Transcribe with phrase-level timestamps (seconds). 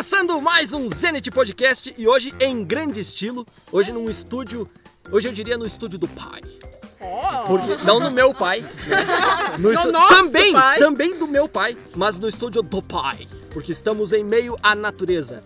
[0.00, 4.66] Começando mais um Zenit Podcast e hoje em grande estilo, hoje num estúdio,
[5.12, 6.40] hoje eu diria no estúdio do pai.
[7.46, 8.62] Porque, não no meu pai.
[8.62, 9.06] né?
[9.60, 10.78] No estú- nosso também, pai.
[10.78, 13.28] também do meu pai, mas no estúdio do pai.
[13.50, 15.44] Porque estamos em meio à natureza.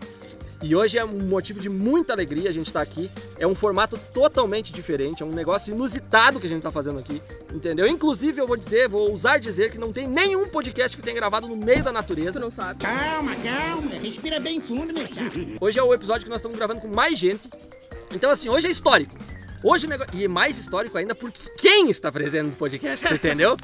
[0.67, 3.11] E hoje é um motivo de muita alegria a gente estar aqui.
[3.39, 7.21] É um formato totalmente diferente, é um negócio inusitado que a gente está fazendo aqui,
[7.53, 7.87] entendeu?
[7.87, 11.47] Inclusive, eu vou dizer, vou ousar dizer que não tem nenhum podcast que tenha gravado
[11.47, 12.41] no meio da Tu natureza.
[12.41, 12.83] não sabe.
[12.83, 13.91] Calma, calma.
[14.03, 15.37] Respira bem fundo, meu chapa.
[15.61, 17.47] Hoje é o episódio que nós estamos gravando com mais gente.
[18.15, 19.15] Então, assim, hoje é histórico.
[19.63, 20.15] Hoje o negócio.
[20.17, 23.57] E é mais histórico ainda porque quem está presente no podcast, tu entendeu?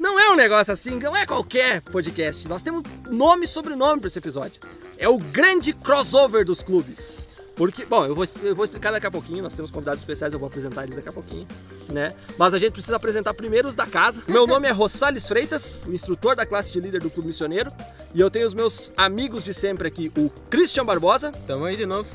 [0.00, 2.48] Não é um negócio assim, não é qualquer podcast.
[2.48, 4.58] Nós temos nome e sobrenome para esse episódio.
[4.96, 7.28] É o grande crossover dos clubes.
[7.54, 10.38] Porque, bom, eu vou, eu vou explicar daqui a pouquinho, nós temos convidados especiais, eu
[10.38, 11.46] vou apresentar eles daqui a pouquinho,
[11.90, 12.14] né?
[12.38, 14.22] Mas a gente precisa apresentar primeiro os da casa.
[14.26, 17.70] Meu nome é Rosales Freitas, o instrutor da classe de líder do Clube Missioneiro.
[18.14, 21.30] E eu tenho os meus amigos de sempre aqui, o Christian Barbosa.
[21.46, 22.08] Tamo aí de novo.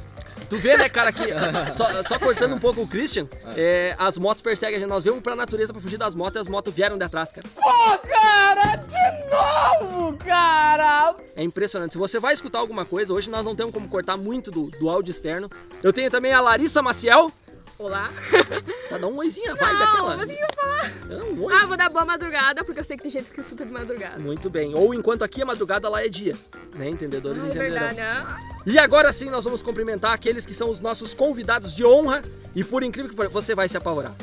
[0.49, 1.23] Tu vê, né, cara, que
[1.71, 4.89] só, só cortando um pouco o Christian, é, as motos perseguem a gente.
[4.89, 7.47] Nós vemos pra natureza pra fugir das motos e as motos vieram de atrás, cara.
[7.55, 11.15] Pô, cara, de novo, cara!
[11.35, 11.93] É impressionante.
[11.93, 14.89] Se você vai escutar alguma coisa, hoje nós não temos como cortar muito do, do
[14.89, 15.49] áudio externo.
[15.81, 17.31] Eu tenho também a Larissa Maciel.
[17.77, 18.09] Olá.
[18.89, 20.15] Tá, dá um oizinho, vai daquela.
[20.15, 20.91] mas o que eu vou falar?
[21.09, 21.53] É um oi.
[21.53, 24.17] Ah, vou dar boa madrugada, porque eu sei que tem gente que escuta de madrugada.
[24.17, 24.73] Muito bem.
[24.73, 26.37] Ou enquanto aqui é madrugada, lá é dia.
[26.75, 26.87] Né?
[26.89, 27.71] Entendedores Ah, é entenderão.
[27.89, 28.54] verdade, né?
[28.65, 32.23] E agora sim nós vamos cumprimentar aqueles que são os nossos convidados de honra.
[32.55, 34.15] E por incrível que pareça, você vai se apavorar.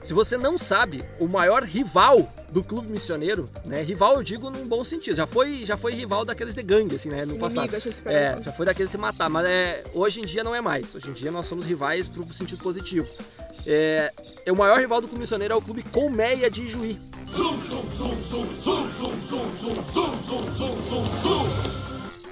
[0.00, 3.82] Se você não sabe, o maior rival do clube missioneiro, né?
[3.82, 5.16] Rival eu digo num bom sentido.
[5.16, 7.18] Já foi, já foi rival daqueles de gangue, assim, né?
[7.18, 7.74] No Inimigo, passado.
[7.74, 10.54] a gente se É, já foi daqueles se matar, mas é, hoje em dia não
[10.54, 10.94] é mais.
[10.94, 13.08] Hoje em dia nós somos rivais pro sentido positivo.
[13.66, 14.12] É,
[14.48, 17.00] o maior rival do clube missioneiro é o clube Colmeia de Juí.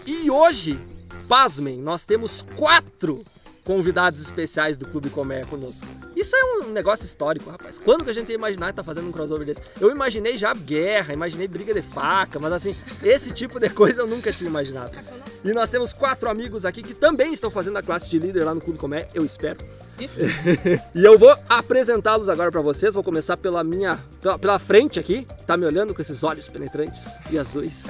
[0.06, 0.78] E hoje,
[1.26, 3.24] pasmem, nós temos quatro
[3.70, 5.86] convidados especiais do Clube Colmeia conosco.
[6.16, 7.78] Isso é um negócio histórico, rapaz.
[7.78, 9.60] Quando que a gente ia imaginar estar fazendo um crossover desse?
[9.80, 14.08] Eu imaginei já guerra, imaginei briga de faca, mas assim, esse tipo de coisa eu
[14.08, 14.90] nunca tinha imaginado.
[15.44, 18.52] E nós temos quatro amigos aqui que também estão fazendo a classe de líder lá
[18.52, 19.58] no Clube Colmeia, eu espero.
[20.92, 22.94] E eu vou apresentá-los agora pra vocês.
[22.94, 23.98] Vou começar pela minha.
[24.20, 27.86] Pela, pela frente aqui, que tá me olhando com esses olhos penetrantes e azuis.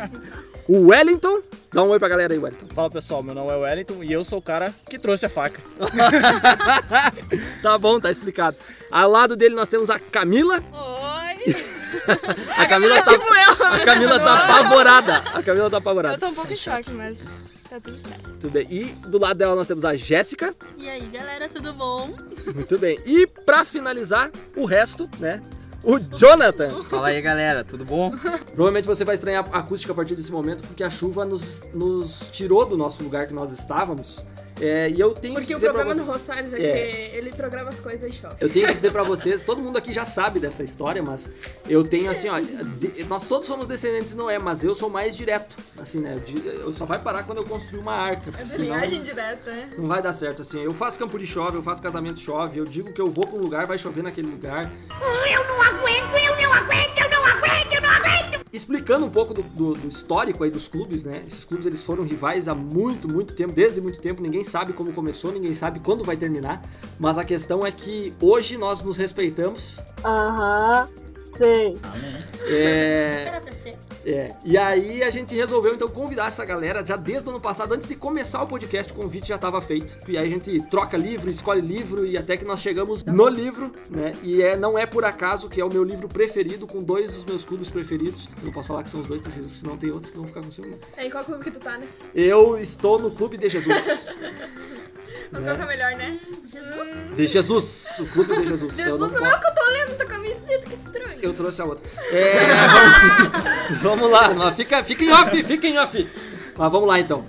[0.71, 1.41] O Wellington.
[1.73, 2.67] Dá um oi pra galera aí, Wellington.
[2.73, 5.61] Fala pessoal, meu nome é Wellington e eu sou o cara que trouxe a faca.
[7.61, 8.57] Tá bom, tá explicado.
[8.91, 10.63] Ao lado dele nós temos a Camila.
[10.73, 11.57] Oi!
[12.57, 13.13] A Camila tá.
[13.13, 13.67] Tipo eu.
[13.67, 15.17] A Camila tá apavorada.
[15.35, 16.15] A Camila tá apavorada.
[16.15, 17.25] Eu tô um pouco em choque, mas
[17.69, 18.29] tá tudo certo.
[18.29, 18.67] Muito bem.
[18.71, 20.55] E do lado dela nós temos a Jéssica.
[20.79, 22.15] E aí, galera, tudo bom?
[22.55, 22.99] Muito bem.
[23.05, 25.43] E pra finalizar, o resto, né?
[25.83, 26.83] O Jonathan.
[26.85, 28.11] Fala aí galera, tudo bom?
[28.55, 32.29] Provavelmente você vai estranhar a acústica a partir desse momento, porque a chuva nos, nos
[32.29, 34.25] tirou do nosso lugar que nós estávamos.
[34.61, 36.21] É, e eu tenho Porque que o dizer pra problema do vocês.
[36.29, 36.73] Rosales é, É.
[37.11, 38.35] que ele programa as coisas e chove.
[38.41, 41.31] Eu tenho que dizer pra vocês, todo mundo aqui já sabe dessa história, mas
[41.69, 45.17] eu tenho assim, ó, de- nós todos somos descendentes de Noé, mas eu sou mais
[45.17, 46.21] direto, assim, né?
[46.45, 49.71] Eu só vai parar quando eu construir uma arca, porque senão Viagem direta, né?
[49.79, 50.63] não vai dar certo, assim.
[50.63, 53.37] Eu faço campo de chove, eu faço casamento chove, eu digo que eu vou pra
[53.37, 54.71] um lugar, vai chover naquele lugar.
[55.31, 57.20] Eu não aguento, eu não aguento, eu não
[58.53, 61.23] Explicando um pouco do, do- do histórico aí dos clubes, né?
[61.27, 64.21] Esses clubes eles foram rivais há muito, muito tempo, desde muito tempo.
[64.21, 66.61] Ninguém sabe como começou, ninguém sabe quando vai terminar.
[66.99, 69.81] Mas a questão é que hoje nós nos respeitamos.
[70.05, 70.89] Aham,
[71.37, 71.79] sei.
[72.47, 73.79] É, Era pra ser.
[74.05, 74.35] É.
[74.45, 77.89] E aí a gente resolveu então convidar essa galera já desde o ano passado, antes
[77.89, 79.99] de começar o podcast, o convite já estava feito.
[80.09, 83.71] E aí a gente troca livro, escolhe livro e até que nós chegamos no livro,
[83.89, 84.15] né?
[84.23, 87.25] E é, não é por acaso que é o meu livro preferido, com dois dos
[87.25, 88.29] meus clubes preferidos.
[88.39, 90.43] Eu não posso falar que são os dois preferidos, senão tem outros que vão ficar
[90.43, 90.77] com ciúme.
[90.97, 91.87] É, em qual clube que tu tá, né?
[92.15, 94.15] Eu estou no Clube de Jesus.
[95.33, 96.19] Mas qual que é melhor, né?
[96.47, 97.11] Jesus.
[97.15, 98.79] De Jesus, o Clube de Jesus.
[98.79, 101.19] Eu Jesus, não não é o posso- que eu tô lendo tua camiseta, que estranho.
[101.23, 101.89] Eu trouxe a outra.
[102.11, 106.09] É, vamos, vamos lá, mas fica, fica em off, fica em off.
[106.59, 107.25] Mas vamos lá então.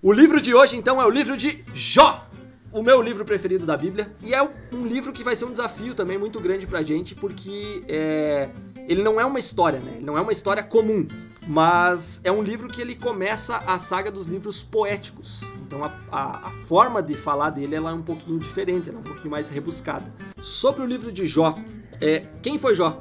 [0.00, 2.24] O livro de hoje então é o livro de Jó.
[2.70, 4.12] O meu livro preferido da Bíblia.
[4.22, 7.82] E é um livro que vai ser um desafio também muito grande pra gente, porque
[7.88, 8.50] é,
[8.88, 9.92] ele não é uma história, né?
[9.96, 11.06] Ele não é uma história comum.
[11.50, 15.40] Mas é um livro que ele começa a saga dos livros poéticos.
[15.66, 19.00] Então a, a- a forma de falar dele ela é um pouquinho diferente, ela é
[19.00, 20.12] um pouquinho mais rebuscada.
[20.42, 21.58] Sobre o livro de Jó,
[22.00, 23.00] é, quem foi Jó?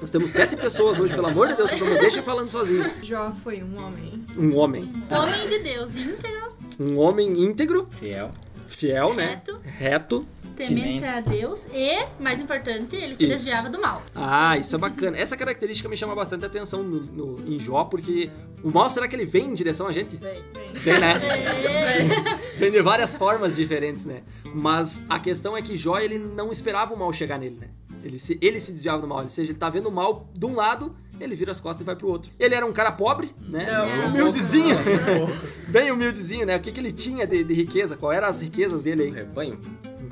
[0.00, 2.84] Nós temos sete pessoas hoje, pelo amor de Deus, vocês não me deixem falando sozinho.
[3.02, 4.26] Jó foi um homem.
[4.36, 4.92] Um homem.
[5.10, 6.52] Homem de Deus, íntegro.
[6.78, 8.30] Um homem íntegro, Fiel.
[8.66, 9.26] fiel, né?
[9.26, 9.60] Reto.
[9.62, 10.26] Reto.
[10.54, 13.32] Temente a Deus e, mais importante, ele se Isso.
[13.32, 14.02] desviava do mal.
[14.14, 15.16] Ah, isso é bacana.
[15.16, 18.30] Essa característica me chama bastante atenção no, no- em Jó, porque
[18.62, 20.16] o mal, será que ele vem em direção a gente?
[20.16, 20.42] Vem.
[20.72, 21.20] Vem, né?
[21.24, 24.22] É, Vem de várias formas diferentes, né?
[24.54, 27.68] Mas a questão é que Jó, ele não esperava o mal chegar nele, né?
[28.02, 30.44] Ele se, ele se desviava do mal, ou seja, ele tá vendo o mal de
[30.44, 32.30] um lado, ele vira as costas e vai pro outro.
[32.38, 33.66] Ele era um cara pobre, né?
[33.72, 34.08] Não.
[34.10, 34.76] Humildezinho.
[35.68, 36.56] Bem humildezinho, né?
[36.56, 37.96] O que, que ele tinha de, de riqueza?
[37.96, 39.10] Qual eram as riquezas dele aí?
[39.10, 39.58] Rebanho?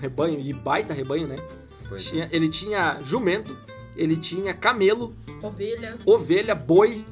[0.03, 1.37] Rebanho, e baita rebanho, né?
[1.89, 2.11] Pois é.
[2.11, 3.57] Tinha- ele tinha jumento,
[3.97, 5.97] ele tinha camelo, Ovelha.
[6.05, 7.05] ovelha, boi,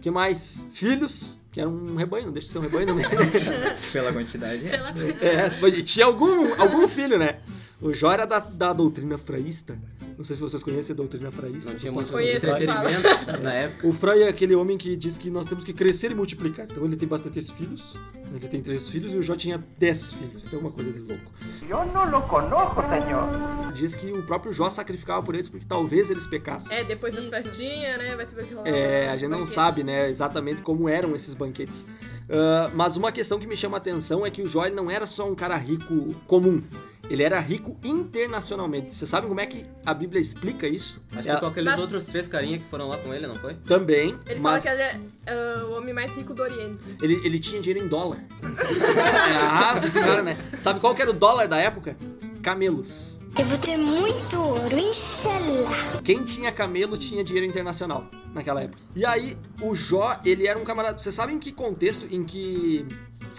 [0.00, 0.66] que mais?
[0.72, 3.04] Filhos, que era um rebanho, não deixa de ser um rebanho também.
[3.92, 4.62] Pela quantidade.
[4.66, 7.40] pela é, mas tinha algum, algum filho, né?
[7.82, 9.78] O Jó era da, da doutrina fraísta.
[10.18, 11.70] Não sei se vocês conhecem a doutrina fraísta.
[11.70, 13.08] Não tinha muito entretenimento
[13.40, 13.86] na época.
[13.86, 16.66] O Frei é aquele homem que diz que nós temos que crescer e multiplicar.
[16.68, 17.96] Então ele tem bastante filhos.
[18.34, 20.42] Ele tem três filhos e o Jó tinha dez filhos.
[20.44, 21.32] Então é uma coisa de louco.
[21.68, 23.72] Yo no lo conozco, señor.
[23.74, 26.76] Diz que o próprio Jó sacrificava por eles porque talvez eles pecassem.
[26.76, 28.16] É, depois das festinhas, né?
[28.16, 28.68] Vai saber o que rola.
[28.68, 31.86] É, a gente não sabe, né, exatamente como eram esses banquetes.
[32.28, 35.06] Ah, mas uma questão que me chama a atenção é que o Jó não era
[35.06, 36.62] só um cara rico comum.
[37.10, 38.94] Ele era rico internacionalmente.
[38.94, 41.00] Vocês sabem como é que a Bíblia explica isso?
[41.12, 43.36] Acho que Ela- com aqueles Mas- outros três carinha que foram lá com ele, não
[43.36, 43.54] foi?
[43.54, 46.78] Também, Ele mas fala que ele é ah, o homem mais rico do Oriente.
[47.02, 48.18] ele, ele tinha dinheiro em dólar.
[49.50, 50.36] ah, vocês se enganaram, né?
[50.58, 51.96] Sabe qual que era o dólar da época?
[52.42, 53.18] Camelos.
[53.38, 56.00] Eu vou ter muito ouro, inshallah.
[56.02, 58.82] Quem tinha camelo tinha dinheiro internacional naquela época.
[58.96, 60.98] E aí, o Jó, ele era um camarada.
[60.98, 62.86] Vocês sabem em que contexto, em que.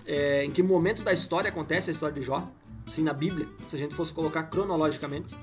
[0.06, 2.48] é, em que momento da história acontece a história de Jó?
[2.90, 5.36] Assim, na Bíblia, se a gente fosse colocar cronologicamente.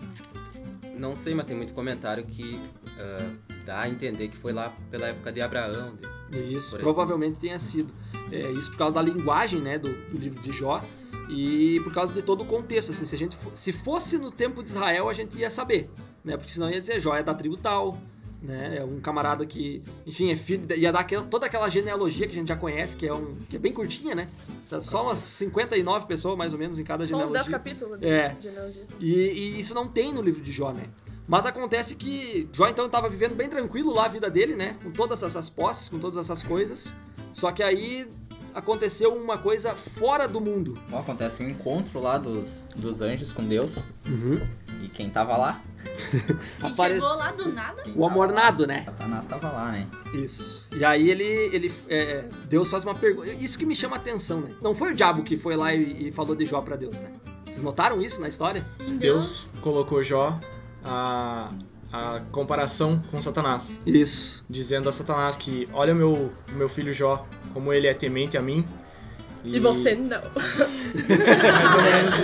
[0.99, 2.61] Não sei, mas tem muito comentário que
[2.99, 3.31] ah,
[3.65, 5.97] dá a entender que foi lá pela época de Abraão.
[6.31, 6.83] de- Isso, Por aí.
[6.83, 7.95] provavelmente tenha sido.
[8.33, 10.83] É, isso por causa da linguagem, né, do, do livro de Jó.
[11.29, 14.63] E por causa de todo o contexto, assim, se a gente se fosse no tempo
[14.63, 15.91] de Israel, a gente ia saber,
[16.25, 16.37] né?
[16.37, 17.99] Porque senão ia dizer Jó é da tribo tal,
[18.43, 18.79] né?
[18.79, 22.35] É um camarada que, enfim, é filho, ia dar aquela- toda aquela genealogia que a
[22.37, 24.27] gente já conhece, que é um que é bem curtinha, né?
[24.69, 27.53] Tá Só umas 59 pessoas mais ou menos em cada Só uns 10 genealogia.
[27.53, 28.29] capítulos É.
[28.31, 28.87] de genealogia.
[29.01, 30.85] E, e isso não tem no livro de Jó, né?
[31.29, 34.77] Mas acontece que Jó então estava vivendo bem tranquilo lá a vida dele, né?
[34.83, 36.95] Com todas essas posses, com todas essas coisas.
[37.33, 38.09] Só que aí
[38.57, 40.79] aconteceu uma coisa fora do mundo.
[40.89, 43.87] Bom, acontece um encontro lá dos, dos anjos com Deus.
[44.07, 44.41] Uhum.
[44.83, 45.63] E quem tava lá?
[46.59, 47.83] Quem Apare- chegou lá do nada.
[47.95, 48.83] O amornado, né?
[48.85, 49.87] Satanás tava lá, né?
[50.15, 50.69] Isso.
[50.75, 53.29] E aí ele, ele é, Deus faz uma pergunta.
[53.33, 54.51] Isso que me chama a atenção, né?
[54.61, 57.13] Não foi o diabo que foi lá e, e falou de Jó pra Deus, né?
[57.45, 58.61] Vocês notaram isso na história?
[58.63, 58.99] Sim, Deus.
[58.99, 60.39] Deus colocou Jó
[60.85, 61.53] a,
[61.97, 63.81] a comparação com Satanás.
[63.87, 64.45] Isso.
[64.49, 68.67] Dizendo a Satanás que olha meu, meu filho Jó, como ele é temente a mim.
[69.47, 70.23] E você não.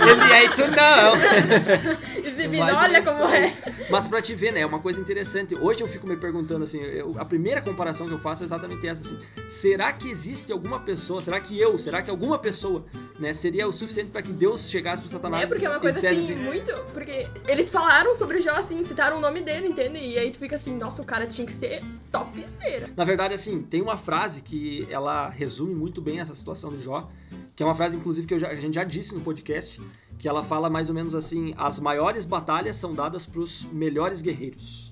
[0.07, 1.13] Ele aí tu não.
[2.25, 3.53] Exibindo, olha como é.
[3.89, 5.55] Mas pra te ver, né, é uma coisa interessante.
[5.55, 8.85] Hoje eu fico me perguntando assim, eu- a primeira comparação que eu faço é exatamente
[8.87, 9.19] essa assim.
[9.47, 12.85] Será que existe alguma pessoa, será que eu, será que alguma pessoa,
[13.19, 15.81] né, seria o suficiente pra que Deus chegasse pro Satanás É porque é uma e
[15.81, 16.71] coisa dissesse assim, muito.
[16.93, 19.99] Porque eles falaram sobre o Jó assim, citaram o nome dele, entende?
[19.99, 22.85] E aí tu fica assim, nossa, o cara tinha que ser topzera.
[22.95, 27.09] Na verdade, assim, tem uma frase que ela resume muito bem essa situação do Jó,
[27.55, 29.81] que é uma frase, inclusive, que já- a gente já disse no podcast,
[30.17, 34.91] que ela fala mais ou menos assim: as maiores batalhas são dadas pros melhores guerreiros.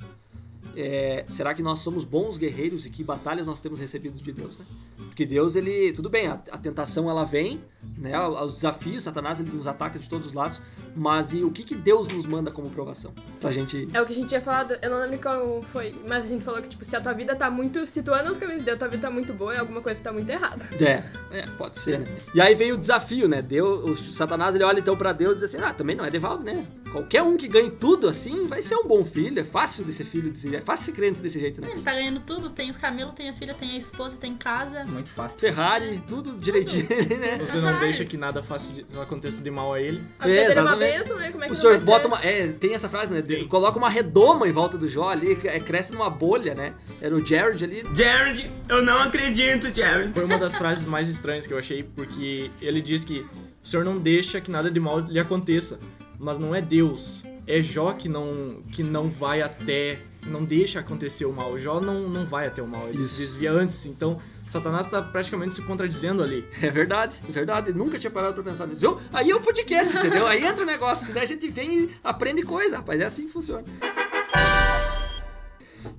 [0.76, 4.60] É, será que nós somos bons guerreiros e que batalhas nós temos recebido de Deus,
[4.60, 4.66] né?
[4.98, 7.62] Porque Deus, ele, tudo bem, a, a tentação ela vem,
[7.98, 8.20] né?
[8.20, 10.62] Os desafios, Satanás ele nos ataca de todos os lados,
[10.96, 13.14] mas e o que que Deus nos manda como provação?
[13.40, 16.26] Pra gente É o que a gente tinha falado, eu não lembro qual foi, mas
[16.26, 17.86] a gente falou que, tipo, se a tua vida tá muito.
[17.88, 20.00] Se tu anda no caminho de Deus, tua vida tá muito boa, é alguma coisa
[20.00, 20.64] que tá muito errada.
[20.80, 22.08] É, é, pode ser, né?
[22.34, 23.42] E aí vem o desafio, né?
[23.42, 26.10] Deus, o Satanás ele olha então pra Deus e diz assim: ah, também não é
[26.10, 26.66] Devaldo, né?
[26.92, 29.40] Qualquer um que ganhe tudo assim vai ser um bom filho.
[29.40, 31.70] É fácil de ser filho, desse, é fácil ser crente desse jeito, né?
[31.72, 34.84] Ele tá ganhando tudo, tem os camelos, tem as filhas, tem a esposa, tem casa.
[34.86, 35.40] Muito fácil.
[35.40, 36.88] Ferrari, tudo direitinho,
[37.20, 37.38] né?
[37.40, 40.02] Você não deixa que nada faça de- aconteça de mal a ele.
[40.20, 41.00] A é uma exatamente.
[41.00, 41.32] benção, né?
[41.32, 42.20] Como é que O não senhor bota uma.
[42.24, 43.22] É, tem essa frase, né?
[43.22, 46.74] De- Coloca uma redoma em volta do Jó ali, é, cresce numa bolha, né?
[47.02, 47.84] Era o Jared ali.
[47.96, 50.14] Jared, eu não acredito, Jared.
[50.14, 53.26] Foi uma das frases mais estranhas que eu achei, porque ele diz que
[53.64, 55.80] o senhor não deixa que nada de mal lhe aconteça.
[56.20, 57.24] Mas não é Deus.
[57.48, 59.98] É Jó que não, que não vai até.
[60.26, 61.58] Não deixa acontecer o mal.
[61.58, 62.88] Jó não, não vai até o mal.
[62.88, 63.16] Ele Isso.
[63.16, 63.86] se desvia antes.
[63.86, 66.46] Então, Satanás tá praticamente se contradizendo ali.
[66.62, 67.74] É verdade, é verdade.
[67.74, 68.82] Nunca tinha parado pra pensar nisso.
[68.82, 69.00] Viu?
[69.12, 70.28] Aí é o podcast, entendeu?
[70.28, 73.00] Aí entra o negócio, porque daí a gente vem e aprende coisa, rapaz.
[73.00, 73.66] É assim que funciona.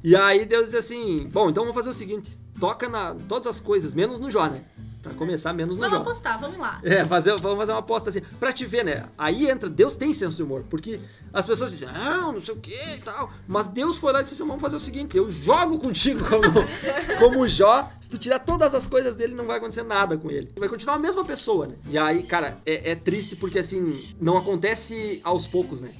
[0.05, 3.59] E aí Deus diz assim: Bom, então vamos fazer o seguinte: toca na todas as
[3.59, 4.65] coisas, menos no Jó, né?
[5.03, 6.03] Pra começar, menos no Vamos Jó.
[6.03, 6.79] apostar, vamos lá.
[6.85, 8.21] É, fazer, vamos fazer uma aposta assim.
[8.39, 9.07] Pra te ver, né?
[9.19, 10.65] Aí entra, Deus tem senso de humor.
[10.71, 11.01] Porque
[11.33, 13.29] as pessoas dizem, ah, não sei o que e tal.
[13.49, 16.43] Mas Deus foi lá e disse assim: vamos fazer o seguinte: eu jogo contigo como,
[17.19, 17.91] como Jó.
[18.01, 20.53] Se tu tirar todas as coisas dele, não vai acontecer nada com ele.
[20.57, 21.75] Vai continuar a mesma pessoa, né?
[21.89, 25.91] E aí, cara, é, é triste porque assim, não acontece aos poucos, né?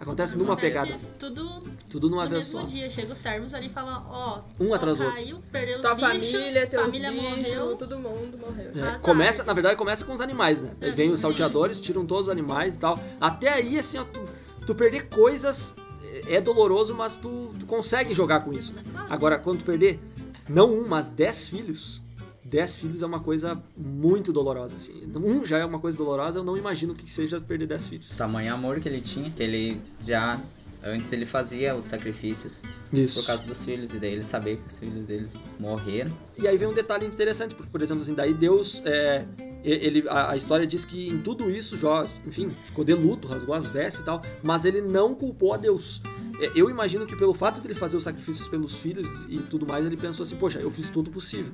[0.00, 1.04] Acontece numa Acontece pegada.
[1.18, 2.66] Tudo Tudo numa no vez mesmo só.
[2.66, 2.90] dia.
[2.90, 5.18] Chega os servos ali e falam, ó, Um ó, atrás do outro.
[5.18, 7.76] caiu, perdeu os Tua bichos, família, teus família bichos, morreu.
[7.76, 8.70] todo mundo morreu.
[8.84, 10.70] É, começa, na verdade, começa com os animais, né?
[10.80, 12.98] É, vem os salteadores, tiram todos os animais e tal.
[13.20, 14.20] Até aí, assim, ó, tu,
[14.66, 18.82] tu perder coisas é é doloroso, mas tu, tu consegue jogar com isso, né?
[19.08, 20.00] Agora, quando tu perder,
[20.48, 22.02] não um, mas dez filhos,
[22.44, 25.06] dez filhos é uma coisa muito dolorosa, assim.
[25.14, 28.10] Um já é uma coisa dolorosa, eu não imagino que seja perder dez filhos.
[28.10, 30.40] O tamanho amor que ele tinha, que ele já.
[30.88, 33.20] Antes ele fazia os sacrifícios Isso.
[33.20, 35.28] por causa dos filhos, e daí ele sabia que os filhos dele
[35.58, 36.10] morreram.
[36.38, 39.24] E aí vem um detalhe interessante, porque, por exemplo, assim, daí Deus, é,
[39.62, 43.54] ele, a, a história diz que em tudo isso Jó, enfim, ficou de luto, rasgou
[43.54, 46.00] as vestes e tal, mas ele não culpou a Deus.
[46.40, 49.66] É, Eu imagino que pelo fato de ele fazer os sacrifícios pelos filhos e tudo
[49.66, 51.52] mais, ele pensou assim, poxa, eu fiz tudo possível.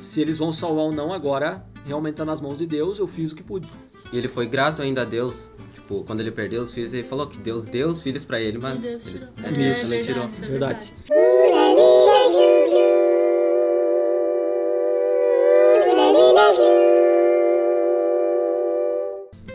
[0.00, 3.32] Se eles vão salvar ou não agora, realmente tá nas mãos de Deus, eu fiz
[3.32, 3.68] o que pude.
[4.12, 5.50] E ele foi grato ainda a Deus.
[5.72, 8.58] Tipo, quando ele perdeu os filhos, ele falou que Deus deu os filhos pra ele,
[8.58, 8.80] mas.
[8.80, 9.28] Deus ele, tirou.
[9.44, 9.94] é, Isso.
[9.94, 10.24] É tirou.
[10.24, 10.94] é Verdade.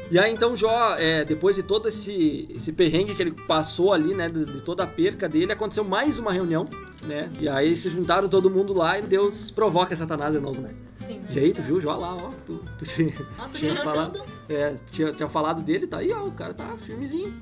[0.09, 4.13] E aí então Jó, é, depois de todo esse, esse perrengue que ele passou ali,
[4.13, 6.65] né, de, de toda a perca dele, aconteceu mais uma reunião,
[7.07, 7.31] né?
[7.39, 10.71] E aí se juntaram todo mundo lá e Deus provoca Satanás de novo, né?
[10.95, 11.21] Sim.
[11.29, 15.13] E aí tu viu Jó lá, ó, tu, tu tinha, tu tinha falado, é, tinha,
[15.13, 17.41] tinha falado dele, tá aí, ó, o cara tá firmezinho.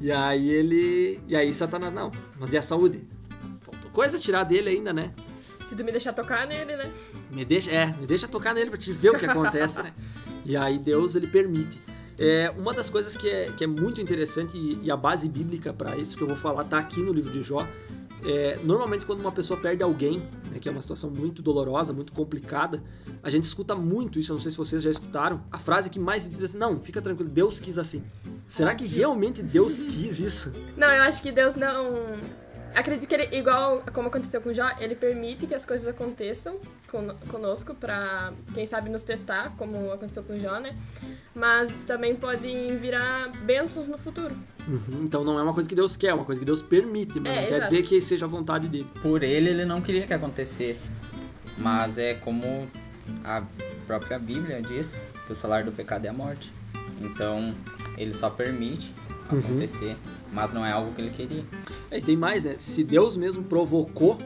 [0.00, 3.06] E aí ele, e aí Satanás, não, mas e a saúde?
[3.60, 5.12] Faltou coisa tirar dele ainda, né?
[5.68, 6.90] Se tu me deixar tocar nele, né?
[7.30, 9.92] Me deixa, é, me deixa tocar nele pra te ver o que acontece, né?
[10.44, 11.78] E aí Deus, ele permite.
[12.18, 15.72] É, uma das coisas que é, que é muito interessante e, e a base bíblica
[15.72, 17.66] pra isso que eu vou falar tá aqui no livro de Jó.
[18.26, 20.18] É, normalmente quando uma pessoa perde alguém,
[20.50, 22.82] né, que é uma situação muito dolorosa, muito complicada,
[23.22, 25.98] a gente escuta muito isso, eu não sei se vocês já escutaram, a frase que
[25.98, 28.02] mais diz assim, não, fica tranquilo, Deus quis assim.
[28.46, 30.52] Será que realmente Deus quis isso?
[30.76, 32.16] Não, eu acho que Deus não.
[32.74, 36.58] Acredito que ele, igual como aconteceu com Jó, ele permite que as coisas aconteçam
[36.90, 40.76] con- conosco pra, quem sabe, nos testar, como aconteceu com Jó, né?
[41.34, 44.34] Mas também podem virar bênçãos no futuro.
[44.68, 47.18] Uhum, então não é uma coisa que Deus quer, é uma coisa que Deus permite,
[47.18, 47.70] mas É, não quer exato.
[47.70, 48.86] dizer que seja a vontade dele.
[49.02, 50.90] Por ele, ele não queria que acontecesse.
[51.56, 52.68] Mas é como
[53.24, 53.42] a
[53.86, 56.52] própria Bíblia diz que o salário do pecado é a morte.
[57.00, 57.54] Então,
[57.96, 58.92] ele só permite
[59.28, 59.96] acontecer,
[60.32, 61.44] mas não é algo que ele queria.
[61.90, 62.56] É, e tem mais, né?
[62.58, 64.18] Se Deus mesmo provocou,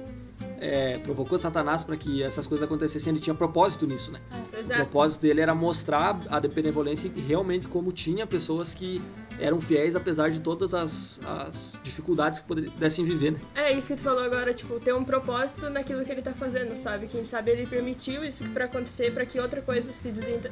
[0.58, 4.20] é, provocou Satanás para que essas coisas acontecessem, ele tinha propósito nisso, né?
[4.52, 4.76] O Exato.
[4.80, 9.02] propósito dele era mostrar a benevolência e realmente como tinha pessoas que
[9.42, 13.40] eram fiéis apesar de todas as, as dificuldades que pudessem viver, né?
[13.54, 16.76] É isso que tu falou agora, tipo, ter um propósito naquilo que ele tá fazendo,
[16.76, 17.06] sabe?
[17.06, 20.46] Quem sabe ele permitiu isso pra acontecer, pra que outra coisa se desent...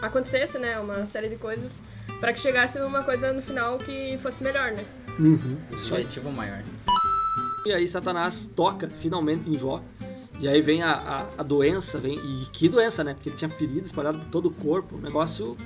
[0.00, 0.78] acontecesse, né?
[0.78, 1.82] Uma série de coisas,
[2.20, 4.84] pra que chegasse uma coisa no final que fosse melhor, né?
[5.18, 6.02] Uhum, isso aí.
[6.02, 6.62] Objetivo maior.
[7.66, 9.82] E aí Satanás toca finalmente em Jó.
[10.40, 12.18] E aí vem a, a, a doença, vem.
[12.18, 13.14] E que doença, né?
[13.14, 14.96] Porque ele tinha ferida espalhada por todo o corpo.
[14.96, 15.56] Um negócio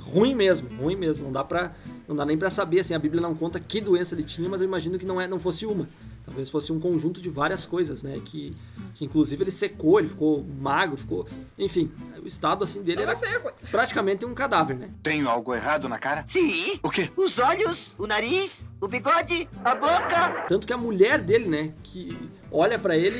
[0.00, 1.24] ruim mesmo, ruim mesmo.
[1.24, 1.74] Não dá pra.
[2.08, 4.62] Não dá nem pra saber, assim, a Bíblia não conta que doença ele tinha, mas
[4.62, 5.86] eu imagino que não, é, não fosse uma.
[6.24, 8.18] Talvez fosse um conjunto de várias coisas, né?
[8.24, 8.56] Que,
[8.94, 11.26] que inclusive ele secou, ele ficou magro, ficou.
[11.58, 11.90] Enfim,
[12.22, 13.18] o estado assim dele era
[13.70, 14.90] praticamente um cadáver, né?
[15.02, 16.24] Tenho algo errado na cara?
[16.26, 16.78] Sim.
[16.82, 17.10] O quê?
[17.14, 20.46] Os olhos, o nariz, o bigode, a boca.
[20.48, 21.74] Tanto que a mulher dele, né?
[21.82, 22.16] Que
[22.50, 23.18] olha pra ele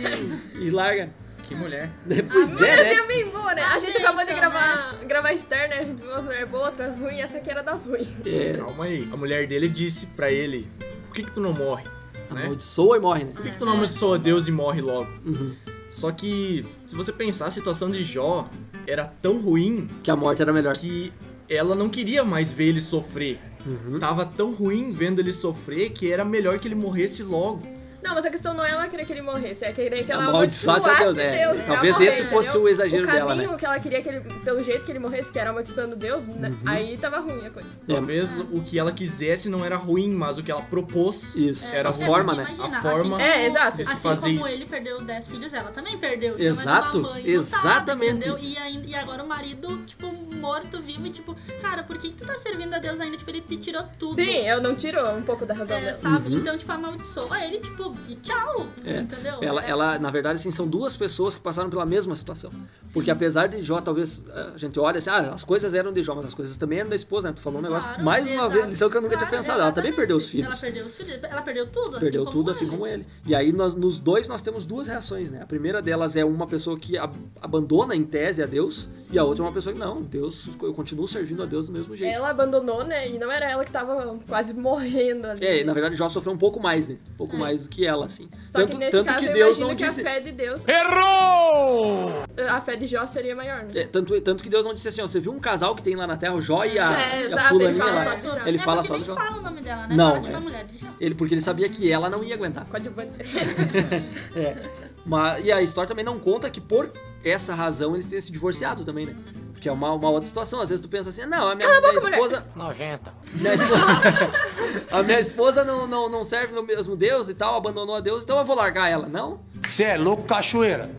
[0.56, 1.14] e, e larga.
[1.48, 1.90] Que mulher.
[2.30, 2.94] Pois Mas é, né?
[2.94, 3.62] é bem boa, né?
[3.62, 5.80] A A gente acabou de gravar, gravar externa, né?
[5.80, 8.08] A gente viu umas mulheres boas, outras ruins, essa aqui era das ruins.
[8.26, 9.08] É, Calma aí.
[9.10, 10.68] A mulher dele disse pra ele:
[11.06, 11.84] Por que, que tu não morre?
[12.30, 12.42] Né?
[12.42, 13.32] amaldiçoa e morre, né?
[13.32, 15.10] Por que, que tu não amaldiçoa Deus e morre logo?
[15.24, 15.54] Uhum.
[15.90, 18.46] Só que, se você pensar, a situação de Jó
[18.86, 20.76] era tão ruim Que a morte era melhor.
[20.76, 21.10] que
[21.48, 23.40] ela não queria mais ver ele sofrer.
[23.64, 23.98] Uhum.
[23.98, 27.62] Tava tão ruim vendo ele sofrer que era melhor que ele morresse logo.
[28.02, 30.24] Não, mas a questão não é ela querer que ele morresse, é querer que ela
[30.24, 31.62] Amaldiçoasse a amaldiçoasse Deus, é.
[31.62, 32.64] pra Talvez morrer, esse fosse entendeu?
[32.64, 33.42] o exagero o dela, né?
[33.42, 36.24] caminho que ela queria que ele, pelo jeito que ele morresse, que era amaldiçoando Deus,
[36.26, 36.56] né, Uhum.
[36.64, 37.68] aí tava ruim a coisa.
[37.88, 41.74] É, Talvez o que ela quisesse não era ruim, mas o que ela propôs Isso.
[41.74, 42.06] era a ruim.
[42.06, 42.42] forma, né?
[42.54, 43.82] Imagina, A forma assim como, É, exato.
[43.82, 44.56] Assim fazer como isso.
[44.56, 46.34] ele perdeu 10 filhos, ela também perdeu.
[46.34, 47.64] Então Exato, mãe exatamente.
[47.64, 48.38] lutada, entendeu?
[48.38, 50.06] E, ainda, e agora o marido, tipo,
[50.38, 53.16] morto-vivo e tipo, cara, por que, que tu tá servindo a Deus ainda?
[53.16, 54.14] Tipo, ele te tirou tudo.
[54.14, 55.94] Sim, eu não tiro um pouco da razão É, dela.
[55.94, 56.32] sabe?
[56.32, 56.38] Uhum.
[56.40, 58.66] Então, tipo, amaldiçoa ele, tipo, e tchau.
[58.84, 59.00] É.
[59.00, 59.38] Entendeu?
[59.42, 62.50] Ela, É- ela, na verdade, assim, são duas pessoas que passaram pela mesma situação.
[62.92, 66.14] Porque apesar de Jó, talvez, a gente olha assim, ah, as coisas eram de Jó,
[66.14, 67.34] mas as coisas também eram da esposa, né?
[67.34, 68.50] Tu falou um negócio, Claro, mais uma exato.
[68.50, 69.60] vez, lição que eu nunca tinha Claro, pensado.
[69.60, 69.96] Ela também exatamente.
[69.96, 70.46] perdeu os filhos.
[70.52, 71.18] Ela perdeu os filhos.
[71.22, 72.70] Ela perdeu tudo, Perdeu assim tudo como assim ele.
[72.72, 73.06] como ele.
[73.26, 75.42] E aí, nós- nos dois, nós temos duas reações, né?
[75.42, 79.24] A primeira delas é uma pessoa que ab- abandona, em tese, a Deus, e a
[79.24, 80.27] outra é uma pessoa que, não, Deus,
[80.62, 82.14] eu continuo servindo a Deus do mesmo jeito.
[82.14, 83.08] Ela abandonou, né?
[83.08, 85.44] E não era ela que tava quase morrendo ali.
[85.44, 86.98] É, na verdade, Jó sofreu um pouco mais, né?
[87.12, 88.28] Um pouco mais do que ela, assim.
[88.48, 90.00] Só tanto que nesse tanto caso, que eu Deus não que disse.
[90.00, 90.62] a fé de Deus...
[90.66, 92.12] Errou!
[92.48, 93.70] A fé de Jó seria maior, né?
[93.74, 95.94] É, tanto, tanto que Deus não disse assim, ó, você viu um casal que tem
[95.96, 98.02] lá na Terra, o Jó e a, É, e a fulaninha ele fala lá.
[98.12, 98.46] só de Jó.
[98.46, 99.14] Ele é fala porque só nem do Jó.
[99.14, 99.96] fala o nome dela, né?
[99.96, 100.36] Não, Fala, tipo, é.
[100.36, 100.86] a mulher de Jó.
[101.00, 102.66] Ele, porque ele sabia que ela não ia aguentar.
[102.66, 103.12] Coadjuvante.
[104.36, 104.56] É.
[105.04, 106.92] Mas, e a história também não conta que por
[107.24, 109.16] essa razão eles tenham se divorciado também, né?
[109.58, 110.60] Porque é uma, uma outra situação.
[110.60, 112.46] Às vezes tu pensa assim, não, a minha, Cala a minha boca, esposa.
[112.54, 113.12] Nojenta.
[113.32, 113.82] Minha esposa,
[114.92, 118.22] a minha esposa não, não, não serve no mesmo Deus e tal, abandonou a Deus,
[118.22, 119.08] então eu vou largar ela.
[119.08, 119.40] Não?
[119.66, 120.90] Você é louco, cachoeira.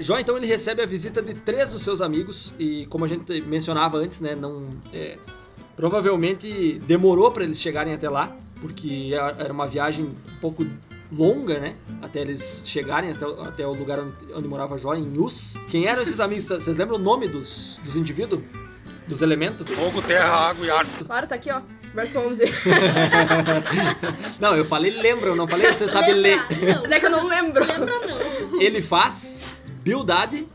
[0.00, 3.40] Jó, então, ele recebe a visita de três dos seus amigos e, como a gente
[3.42, 4.70] mencionava antes, né, não...
[4.92, 5.18] é,
[5.76, 10.66] provavelmente demorou para eles chegarem até lá, porque era era uma viagem um pouco
[11.12, 15.18] longa, né, até eles chegarem até, o- até o lugar onde, onde morava Jó, em
[15.18, 15.54] Uz.
[15.68, 16.44] Quem eram esses amigos?
[16.46, 18.42] Vocês lembram o nome dos, dos indivíduos?
[19.08, 19.68] Dos elementos?
[19.74, 20.86] Fogo, terra, água e ar.
[21.04, 21.60] Claro, tá aqui, ó.
[21.92, 22.44] Verso 11.
[24.38, 26.38] Não, eu falei lembram, não falei você sabe ler.
[26.48, 26.74] Lembra?
[26.88, 26.94] Não.
[26.94, 27.64] É que eu não lembro.
[27.64, 28.60] Lembra não.
[28.60, 29.42] Ele faz
[29.82, 30.46] Bildade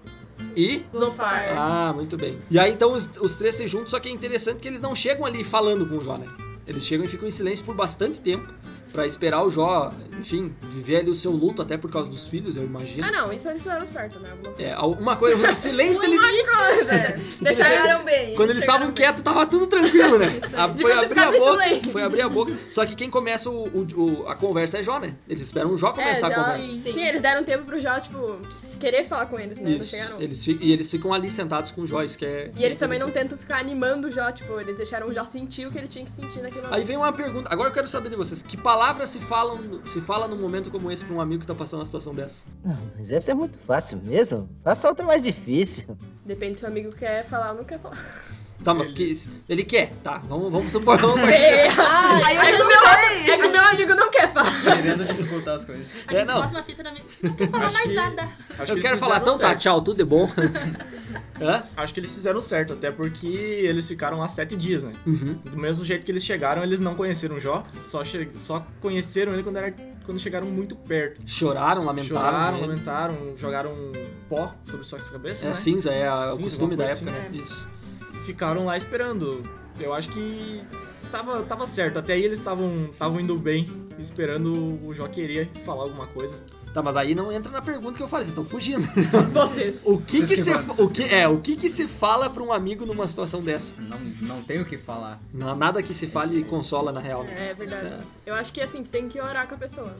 [0.56, 1.50] e Zofar.
[1.58, 2.40] Ah, muito bem.
[2.50, 4.96] E aí então os, os três se juntam, só que é interessante que eles não
[4.96, 6.26] chegam ali falando com o Jó, né?
[6.66, 8.48] Eles chegam e ficam em silêncio por bastante tempo
[8.96, 12.56] pra esperar o Jó, enfim, viver ali o seu luto até por causa dos filhos,
[12.56, 13.06] eu imagino.
[13.06, 13.32] Ah, não.
[13.34, 14.30] Isso eles fizeram certo, né?
[14.32, 14.64] Alguma coisa.
[14.64, 16.22] É, uma coisa, o silêncio eles
[16.88, 18.36] É, Deixaram bem.
[18.36, 20.40] quando eles estavam quietos, tava tudo tranquilo, né?
[20.56, 21.92] A- foi abrir a boca, silêncio.
[21.92, 22.54] foi abrir a boca.
[22.70, 23.88] Só que quem começa o, o-
[24.24, 25.16] o- a conversa é Jó, né?
[25.28, 26.64] Eles esperam o Jó começar é, a já- conversa.
[26.92, 27.06] Sim.
[27.06, 28.38] eles deram tempo pro Jó, tipo,
[28.75, 29.70] querer falar com eles, né?
[29.70, 29.91] Não Isso.
[29.91, 30.22] chegaram.
[30.22, 32.52] Eles, fi- e eles ficam ali sentados com o Jó, isso que é.
[32.56, 35.65] E eles também não tentam ficar animando o Jó, tipo, eles deixaram o Jó sentir
[35.67, 36.73] o que ele tinha que sentir naquele momento.
[36.73, 37.50] Aí vem uma pergunta.
[37.52, 38.41] Agora eu quero saber de vocês.
[38.41, 41.56] Que palavras se falam, se fala num momento como esse pra um amigo que tá
[41.56, 42.43] passando uma situação dessa?
[42.63, 44.50] Não, mas essa é muito fácil mesmo.
[44.63, 45.97] Faça outra mais difícil.
[46.26, 47.97] Depende se o amigo quer falar ou não quer falar.
[48.65, 49.13] Tá, mas que
[49.47, 49.93] ele quer.
[50.04, 50.99] Tá, vamos, vamos supor.
[50.99, 54.10] Vamos partir É, dessa- aí é, que o meu, é que o meu amigo não
[54.12, 54.51] quer falar.
[54.75, 55.88] Querendo dificultar as coisas.
[56.08, 56.36] A É, gente não.
[56.41, 57.06] bota uma fita na amigo.
[57.21, 58.21] Não quer falar Acho mais que- nada.
[58.23, 59.60] Acho que Eu eles quero falar, fizeram então tá, certo.
[59.62, 60.30] tchau, tudo é bom.
[61.39, 61.63] Hã?
[61.78, 64.93] Acho que eles fizeram certo, até porque eles ficaram lá sete dias, né?
[65.06, 65.34] Uhum.
[65.43, 69.43] Do mesmo jeito que eles chegaram, eles não conheceram Jó, só, che- só conheceram ele
[69.43, 69.73] quando, era...
[70.06, 71.19] quando chegaram muito perto.
[71.30, 72.21] Choraram, lamentaram.
[72.25, 72.67] Choraram, né?
[72.67, 73.73] lamentaram, jogaram
[74.30, 75.54] pó sobre suas cabeças, É né?
[75.54, 77.41] cinza, é a- o Cinza, costume da alguma época, coisa né?
[77.41, 77.67] assim, Isso.
[78.26, 79.44] E ficaram lá esperando.
[79.80, 80.64] Eu acho que
[81.12, 82.00] tava, tava certo.
[82.00, 86.36] Até aí eles estavam estavam indo bem, esperando o Jó querer falar alguma coisa.
[86.74, 88.86] Tá, mas aí não entra na pergunta que eu falei, vocês estão fugindo.
[89.32, 89.82] Vocês.
[89.86, 92.30] O que que Vocês se, que mandam, o que é, o que que se fala
[92.30, 93.74] pra um amigo numa situação dessa?
[93.80, 95.22] Não, não tem o que falar.
[95.34, 97.24] Não, nada que se fale consola na real.
[97.24, 97.52] né?
[97.52, 97.94] É verdade.
[97.96, 99.96] Isso Eu acho que assim, tu tem que orar com a pessoa.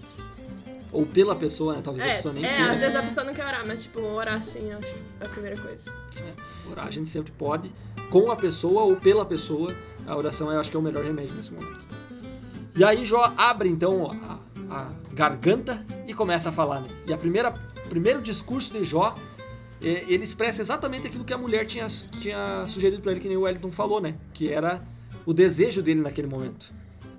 [0.92, 1.82] Ou pela pessoa, né?
[1.82, 2.72] Talvez a É, pessoa nem é queira.
[2.74, 5.30] às vezes a pessoa não quer orar, mas tipo, orar sim, acho que é a
[5.30, 5.82] primeira coisa.
[6.18, 7.72] É, orar a gente sempre pode,
[8.10, 9.74] com a pessoa ou pela pessoa.
[10.06, 11.86] A oração eu acho que é o melhor remédio nesse momento.
[12.76, 14.40] E aí Jó abre então a,
[14.70, 16.90] a garganta e começa a falar, né?
[17.08, 17.54] E a primeira
[17.90, 19.16] primeiro discurso de Jó,
[19.82, 23.38] eh, ele expressa exatamente aquilo que a mulher tinha, tinha sugerido pra ele, que nem
[23.38, 24.16] o Wellington falou, né?
[24.34, 24.84] Que era
[25.26, 26.74] o desejo dele naquele momento.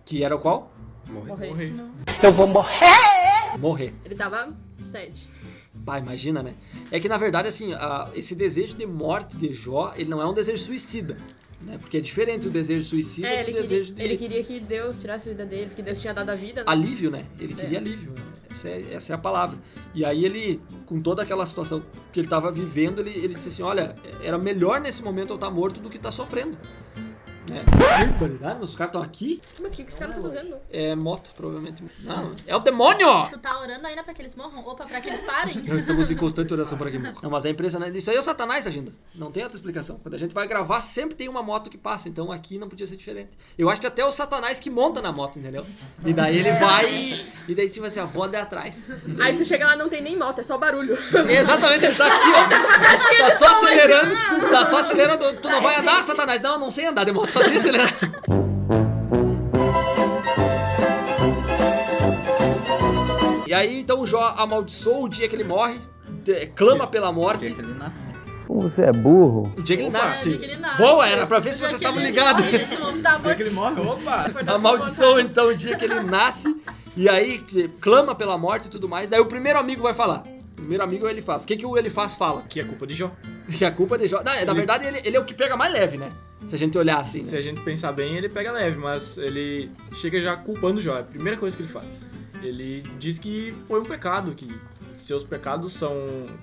[0.05, 0.73] Que era o qual?
[1.09, 1.49] Morrer.
[1.49, 1.75] Morrer.
[2.23, 3.59] Eu vou morrer!
[3.59, 3.95] Morrer.
[4.05, 4.53] Ele tava
[4.91, 5.31] sede.
[5.79, 6.55] Bah, imagina, né?
[6.91, 10.27] É que na verdade, assim, a- esse desejo de morte de Jó, ele não é
[10.27, 11.17] um desejo suicida.
[11.61, 11.79] Né?
[11.79, 15.01] Porque é diferente o desejo suicida É, do desejo queria, de ele queria que Deus
[15.01, 16.65] tirasse a vida dele, porque Deus tinha dado a vida, né?
[16.71, 17.25] alívio, né?
[17.39, 17.57] Ele É.
[17.57, 18.13] queria alívio.
[18.13, 18.23] né?
[18.51, 19.59] Essa é, essa é a palavra.
[19.95, 23.63] E aí ele, com toda aquela situação que ele estava vivendo, ele, ele disse assim,
[23.63, 26.57] olha, era melhor nesse momento eu estar morto do que estar sofrendo.
[27.49, 27.65] Né?
[27.79, 29.41] Barbaridade, mas os caras estão aqui?
[29.61, 30.57] Mas o que, que os caras estão fazendo?
[30.71, 31.83] É moto, provavelmente.
[32.01, 33.07] Não, é o demônio!
[33.31, 34.59] Tu tá orando ainda pra que eles morram?
[34.67, 35.63] Opa, pra que eles parem?
[35.65, 37.15] Nós estamos em constante oração para que morra.
[37.23, 37.97] Não, mas é impressionante.
[37.97, 38.93] Isso aí é o Satanás agindo.
[39.15, 39.99] Não tem outra explicação.
[40.03, 42.09] Quando a gente vai gravar, sempre tem uma moto que passa.
[42.09, 43.31] Então aqui não podia ser diferente.
[43.57, 45.65] Eu acho que até o Satanás que monta na moto, entendeu?
[46.05, 47.25] E daí ele vai.
[47.49, 48.91] E daí, tipo assim, a voz é atrás.
[49.21, 50.99] Aí tu chega lá não tem nem moto, é só barulho.
[51.29, 53.17] Exatamente, ele tá aqui, ó.
[53.27, 54.51] Tá só acelerando.
[54.51, 55.37] Tá só acelerando.
[55.41, 56.41] Tu não vai andar, Satanás?
[56.41, 57.93] Não, eu não sei andar de moto, acelerar.
[63.47, 65.81] E aí então o Jó amaldiçoa o dia que ele morre,
[66.55, 67.47] clama pela morte.
[67.47, 68.13] Dia que ele nasceu.
[68.47, 69.53] Como você é burro.
[69.57, 70.29] O dia que ele Opa, nasce.
[70.29, 70.79] o dia que ele nasce.
[70.79, 72.45] Boa, era pra ver O se vocês estavam ligados.
[72.45, 74.27] o Dia que ele morre, opa!
[74.47, 76.55] Amaldiçoa então o dia que ele nasce
[76.97, 77.39] e aí
[77.81, 79.11] clama pela morte e tudo mais.
[79.11, 80.23] Daí o primeiro amigo vai falar.
[80.57, 81.45] O primeiro amigo ele faz.
[81.45, 82.43] O que, que o ele faz fala?
[82.49, 83.13] Que é culpa de Jó.
[83.59, 84.23] Que a culpa é de Jó.
[84.23, 86.09] Na, na verdade, ele, ele é o que pega mais leve, né?
[86.47, 87.25] Se a gente olhar assim.
[87.25, 87.39] Se Né?
[87.39, 90.97] a gente pensar bem, ele pega leve, mas ele chega já culpando Jó.
[90.97, 91.87] É a primeira coisa que ele faz.
[92.43, 94.49] Ele diz que foi um pecado, que
[94.97, 95.95] seus pecados são.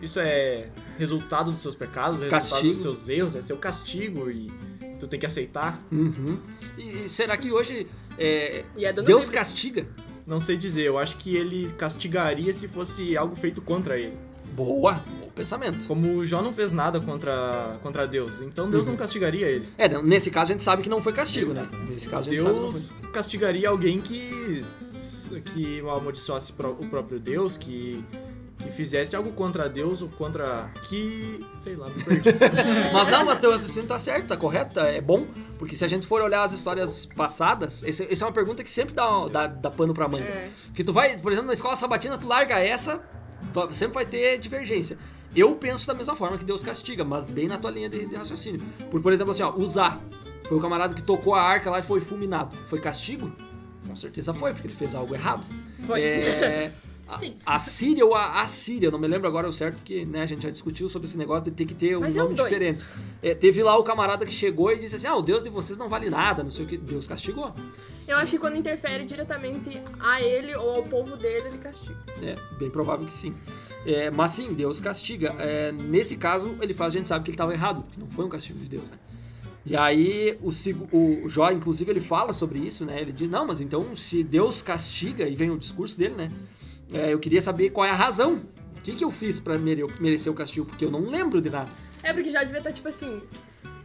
[0.02, 2.74] Isso é resultado dos seus pecados, é resultado Castigo.
[2.74, 4.52] dos seus erros, é seu castigo e
[5.00, 5.82] tu tem que aceitar.
[5.92, 6.38] Uhum.
[6.78, 9.86] E, e será que hoje é, E é do Deus castiga?
[10.26, 14.18] Não sei dizer, eu acho que ele castigaria se fosse algo feito contra ele.
[14.56, 15.88] Boa, bom pensamento.
[15.88, 18.92] Como Jó não fez nada contra, contra Deus, então Deus Uhum.
[18.92, 19.68] não castigaria ele.
[19.78, 21.68] É, nesse caso a gente sabe que não foi castigo, né?
[21.90, 24.64] Nesse caso a gente sabe Deus castigaria alguém que
[25.54, 28.06] que amaldiçoasse o próprio Deus, que
[28.64, 32.30] que fizesse algo contra Deus ou contra que, sei lá, me perdi.
[32.94, 35.28] Mas não, mas teu raciocínio tá certo, tá correto, é bom,
[35.60, 38.72] porque se a gente for olhar as histórias passadas, esse- essa é uma pergunta que
[38.72, 40.24] sempre dá, dá, dá pano pra manga.
[40.24, 40.50] É.
[40.74, 43.04] Que tu vai, por exemplo, na escola sabatina, tu larga essa,
[43.72, 44.98] sempre vai ter divergência.
[45.36, 48.16] Eu penso da mesma forma que Deus castiga, mas bem na tua linha de, de
[48.16, 48.62] raciocínio.
[48.92, 50.00] Por, por exemplo, assim, ó, usar.
[50.48, 52.56] Foi o camarada que tocou a arca lá e foi fulminado.
[52.68, 53.32] Foi castigo?
[53.88, 55.44] Com certeza foi, porque ele fez algo errado.
[55.88, 56.02] Foi.
[56.02, 56.72] É,
[57.20, 57.36] Sim.
[57.46, 60.44] A Síria ou a Assíria, não me lembro agora o certo, porque né, a gente
[60.44, 62.50] já discutiu sobre esse negócio de ter que ter um Mas é nome dois.
[62.50, 62.84] diferente.
[63.22, 65.78] É, teve lá o camarada que chegou e disse assim: Ah, o Deus de vocês
[65.78, 66.78] não vale nada, não sei o que.
[66.78, 67.54] Deus castigou.
[68.08, 71.98] Eu acho que quando interfere diretamente a ele ou ao povo dele, ele castiga.
[72.22, 73.34] É, bem provável que sim.
[73.86, 75.36] É, mas sim, Deus castiga.
[75.40, 78.26] É, nesse caso, ele faz, a gente sabe que ele estava errado, que não foi
[78.26, 78.98] um castigo de Deus, né?
[79.66, 80.50] E aí, o,
[80.98, 83.00] o Jó, inclusive, ele fala sobre isso, né?
[83.00, 86.32] Ele diz, não, mas então, se Deus castiga, e vem o discurso dele, né?
[86.94, 88.44] É, eu queria saber qual é a razão.
[88.78, 90.66] O que, que eu fiz pra mere- merecer o castigo?
[90.66, 91.70] Porque eu não lembro de nada.
[92.04, 93.22] É porque já devia estar tipo assim.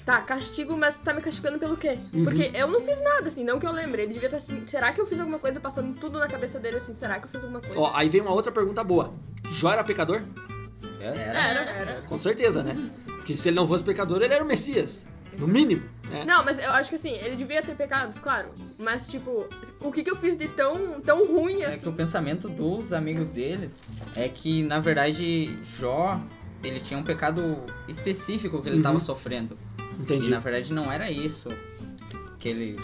[0.05, 1.99] Tá, castigo, mas tá me castigando pelo quê?
[2.15, 2.25] Uhum.
[2.25, 4.03] Porque eu não fiz nada, assim, não que eu lembre.
[4.03, 6.79] Ele devia estar assim, será que eu fiz alguma coisa passando tudo na cabeça dele,
[6.79, 7.79] assim, será que eu fiz alguma coisa?
[7.79, 9.13] Ó, aí vem uma outra pergunta boa.
[9.51, 10.23] Jó era pecador?
[10.99, 11.71] Era.
[11.71, 12.03] Era.
[12.07, 12.91] Com certeza, né?
[13.07, 15.07] Porque se ele não fosse pecador, ele era o Messias.
[15.39, 16.25] No mínimo, né?
[16.25, 18.49] Não, mas eu acho que assim, ele devia ter pecados, claro.
[18.79, 19.47] Mas, tipo,
[19.81, 21.79] o que que eu fiz de tão, tão ruim É assim?
[21.79, 23.79] que o pensamento dos amigos deles
[24.17, 26.21] é que, na verdade, Jó,
[26.65, 27.57] ele tinha um pecado
[27.89, 28.83] específico que ele Uhum.
[28.83, 29.57] tava sofrendo.
[30.01, 30.27] Entendi.
[30.27, 31.49] E, na verdade, não era isso
[32.39, 32.77] que ele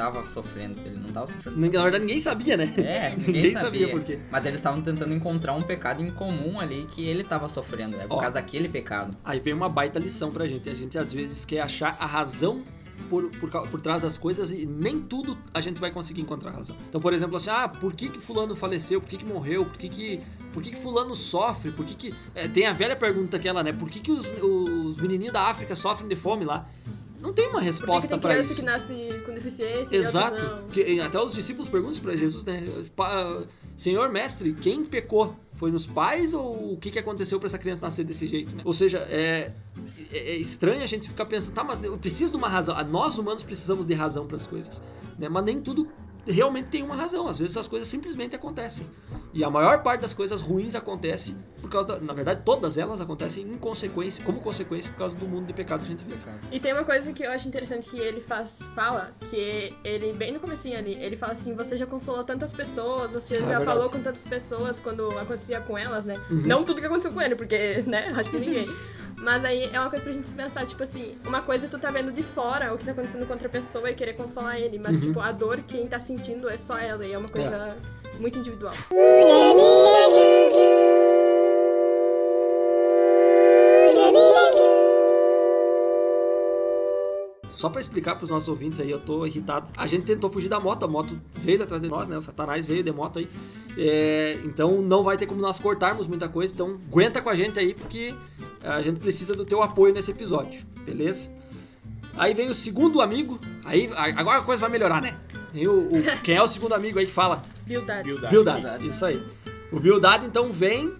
[0.00, 0.80] tava sofrendo.
[0.84, 1.58] Ele não tava sofrendo.
[1.60, 2.72] Na verdade, ninguém sabia, né?
[2.78, 3.80] É, ninguém, Ninguém sabia.
[3.80, 4.18] sabia por quê.
[4.30, 7.96] Mas eles estavam tentando encontrar um pecado em comum ali que ele tava sofrendo.
[7.96, 8.20] É por Ó.
[8.20, 9.16] causa daquele pecado.
[9.24, 10.68] Aí vem uma baita lição pra gente.
[10.70, 12.62] A gente às vezes quer achar a razão
[13.08, 16.76] por, por, por trás das coisas e nem tudo a gente vai conseguir encontrar razão.
[16.88, 19.00] Então, por exemplo, assim, ah, por que, que fulano faleceu?
[19.00, 19.64] Por que, que morreu?
[19.64, 20.20] Por que, que,
[20.52, 21.72] por que, que fulano sofre?
[21.72, 22.14] Por que que...
[22.34, 23.72] é, tem a velha pergunta aquela, né?
[23.72, 26.66] Por que, que os, os menininhos da África sofrem de fome lá?
[27.20, 28.56] Não tem uma resposta criança isso.
[28.56, 30.36] que nasce com deficiência Exato.
[31.00, 32.62] até os discípulos perguntam pra Jesus, né?
[33.76, 35.34] Senhor mestre, quem pecou?
[35.54, 38.62] Foi nos pais ou o que, que aconteceu pra essa criança nascer desse jeito, né?
[38.64, 39.52] Ou seja, é,
[40.10, 42.74] é- é estranho a gente ficar pensando, tá, mas eu preciso de uma razão.
[42.84, 44.82] Nós humanos precisamos de razão pras coisas,
[45.18, 45.28] né?
[45.28, 45.86] Mas nem tudo
[46.30, 47.26] realmente tem uma razão.
[47.28, 48.86] Às vezes as coisas simplesmente acontecem.
[49.32, 53.00] E a maior parte das coisas ruins acontece por causa da, na verdade, todas elas
[53.00, 56.18] acontecem em consequência, como consequência por causa do mundo de pecado que a gente vive.
[56.50, 60.32] E tem uma coisa que eu acho interessante que ele faz, fala, que ele, bem
[60.32, 63.64] no comecinho ali, ele fala assim, você já consolou tantas pessoas, você Ah, já verdade.
[63.66, 66.14] falou com tantas pessoas quando acontecia com elas, né?
[66.30, 66.42] Uhum.
[66.46, 68.66] Não tudo que aconteceu com ele, porque, né, acho que ninguém.
[69.18, 71.78] Mas aí é uma coisa pra gente se pensar, tipo assim, uma coisa é tu
[71.78, 74.78] tá vendo de fora o que tá acontecendo com outra pessoa e querer consolar ele,
[74.78, 75.02] mas, Uhum.
[75.02, 77.76] tipo, a dor quem tá sentindo é só ela, e é uma coisa
[78.18, 78.74] muito individual.
[87.54, 89.68] Só pra explicar pros nossos ouvintes aí, eu tô irritado.
[89.76, 92.16] A gente tentou fugir da moto, a moto veio atrás de nós, né?
[92.16, 93.28] O Satanás veio de moto aí.
[93.76, 96.52] É, então não vai ter como nós cortarmos muita coisa.
[96.54, 98.14] Então aguenta com a gente aí, porque
[98.62, 101.28] a gente precisa do teu apoio nesse episódio, beleza?
[102.16, 103.38] Aí vem o segundo amigo.
[103.64, 105.16] Aí agora a coisa vai melhorar, né?
[105.52, 107.42] Vem o, o- quem é o segundo amigo aí que fala?
[108.30, 108.62] Bildad.
[108.62, 108.86] Bildad.
[108.86, 109.22] Isso aí.
[109.72, 110.92] O Bildad então vem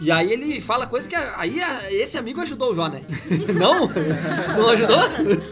[0.00, 1.58] e aí ele fala coisa que aí
[1.90, 3.02] esse amigo ajudou o Jó, né?
[3.58, 3.88] Não?
[4.56, 4.98] Não ajudou?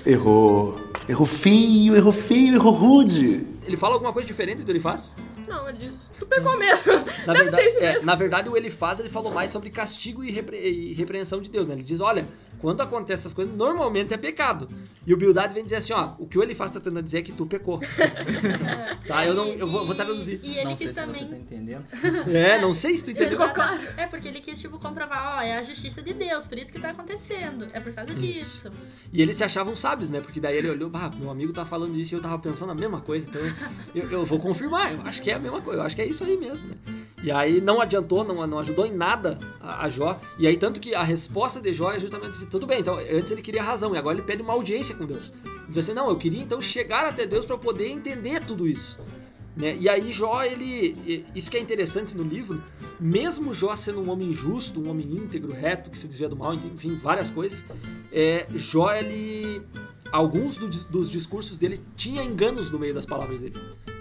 [0.06, 0.84] Errou.
[1.08, 3.46] Errou feio, errou feio, errou rude.
[3.66, 5.14] Ele fala alguma coisa diferente do que ele faz?
[5.46, 6.92] Não, ele diz, tu pecou mesmo.
[7.26, 8.06] Na Deve verdade, isso é, mesmo.
[8.06, 11.50] na verdade, o ele faz, ele falou mais sobre castigo e, repre- e repreensão de
[11.50, 11.74] Deus, né?
[11.74, 12.26] Ele diz, olha,
[12.58, 14.68] quando acontece essas coisas, normalmente é pecado.
[15.06, 17.22] E o Bildad vem dizer assim, ó, o que o Elifaz tá tentando dizer é
[17.22, 17.80] que tu pecou.
[19.06, 20.40] tá, eu não, eu vou, vou traduzir.
[20.42, 21.20] E ele não sei quis se também.
[21.20, 21.84] você tá entendendo.
[22.34, 23.40] É, não sei se tu entendeu.
[23.40, 23.60] Exato.
[23.96, 26.80] É porque ele quis, tipo, comprovar, ó, é a justiça de Deus, por isso que
[26.80, 27.68] tá acontecendo.
[27.72, 28.70] É por causa disso.
[29.12, 30.20] E eles se achavam sábios, né?
[30.20, 32.74] Porque daí ele olhou, ah, meu amigo tá falando isso e eu tava pensando a
[32.74, 33.42] mesma coisa, então
[33.94, 36.06] eu, eu vou confirmar, eu acho que é a mesma coisa, eu acho que é
[36.06, 36.76] isso aí mesmo, né?
[37.24, 40.20] E aí não adiantou, não, não ajudou em nada a, a Jó.
[40.38, 43.32] E aí, tanto que a resposta de Jó é justamente assim, tudo bem, então antes
[43.32, 45.32] ele queria razão, e agora ele pede uma audiência com Deus.
[45.44, 48.98] Ele diz assim, não, eu queria então chegar até Deus para poder entender tudo isso.
[49.56, 49.76] Né?
[49.78, 51.24] E aí Jó, ele.
[51.34, 52.62] Isso que é interessante no livro,
[53.00, 56.54] mesmo Jó sendo um homem justo, um homem íntegro, reto, que se desvia do mal,
[56.54, 57.64] enfim, várias coisas,
[58.12, 59.62] é, Jó, ele.
[60.12, 63.54] Alguns do- dos discursos dele tinha enganos no meio das palavras dele.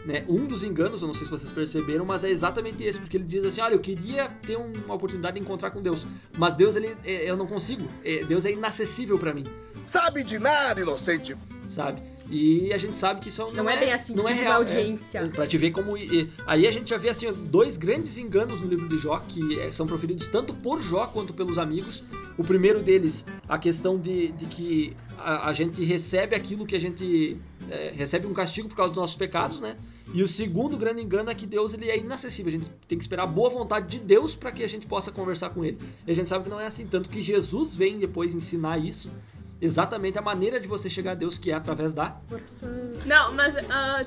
[0.06, 0.26] Né?
[0.28, 3.24] Um dos enganos, eu não sei se vocês perceberam, mas é exatamente esse, porque ele
[3.24, 6.06] diz assim: olha, eu queria ter uma oportunidade de encontrar com Deus,
[6.38, 7.88] mas Deus, ele, é, eu não consigo.
[8.04, 9.46] É, Deus é inacessível para mim.
[9.86, 11.36] Sabe de nada, inocente.
[11.68, 12.02] Sabe?
[12.30, 14.42] E a gente sabe que isso não, Não é bem assim, não tipo, é de
[14.42, 15.20] real, uma audiência.
[15.20, 15.98] É, pra te ver como.
[15.98, 19.60] e- aí a gente já vê assim, dois grandes enganos no livro de Jó, que
[19.60, 22.04] é, são proferidos tanto por Jó quanto pelos amigos.
[22.38, 26.80] O primeiro deles, a questão de, de que a, a gente recebe aquilo que a
[26.80, 27.38] gente.
[27.70, 29.76] é, recebe um castigo por causa dos nossos pecados, né?
[30.12, 32.50] E o segundo grande engano é que Deus ele é inacessível.
[32.50, 35.12] A gente tem que esperar a boa vontade de Deus para que a gente possa
[35.12, 35.78] conversar com Ele.
[36.06, 36.86] E a gente sabe que não é assim.
[36.86, 39.12] Tanto que Jesus vem depois ensinar isso.
[39.62, 42.18] Exatamente a maneira de você chegar a Deus, que é através da
[43.06, 44.06] Não, mas ah,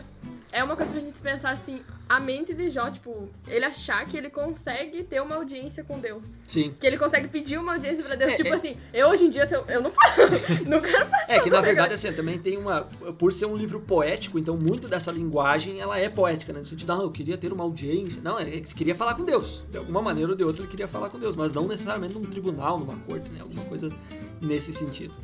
[0.53, 4.17] é uma coisa pra gente pensar assim, a mente de Jó, tipo, ele achar que
[4.17, 6.41] ele consegue ter uma audiência com Deus.
[6.47, 6.75] Sim.
[6.79, 8.33] Que ele consegue pedir uma audiência pra Deus.
[8.33, 10.29] É, tipo é- assim, eu hoje em dia, eu, eu não falo,
[10.67, 11.27] não quero passar.
[11.29, 12.83] É que na verdade assim, também tem uma
[13.19, 16.61] por ser um livro poético, então muito dessa linguagem ela é poética, né?
[16.61, 18.23] No sentido, ah, eu queria ter uma audiência.
[18.23, 19.65] Não, é que queria falar com Deus.
[19.71, 22.25] De alguma maneira ou de outra ele queria falar com Deus, mas não necessariamente num
[22.25, 23.41] tribunal, numa corte, né?
[23.41, 23.91] Alguma coisa
[24.41, 25.19] nesse sentido.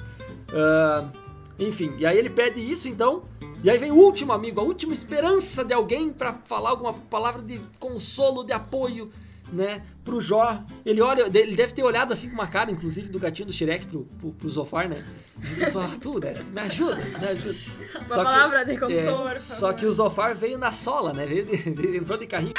[0.53, 1.11] Ah,
[1.59, 3.25] enfim, e aí ele pede isso então,
[3.63, 7.43] e aí vem o último amigo, a última esperança de alguém pra falar alguma palavra
[7.43, 9.11] de consolo, de apoio,
[9.53, 10.63] né, pro Jó.
[10.85, 13.87] Ele olha, ele deve ter olhado assim com uma cara, inclusive, do gatinho do Shrek
[13.87, 15.05] pro, pro, pro Zofar, né?
[15.43, 16.43] E tu fala, tu, né?
[16.51, 17.59] Me ajuda, me ajuda.
[17.99, 21.27] Uma Só que- palavra de consolo, é, Só que o Zofar veio na sola, né?
[21.27, 22.55] Veio de- de- entrou de carrinho.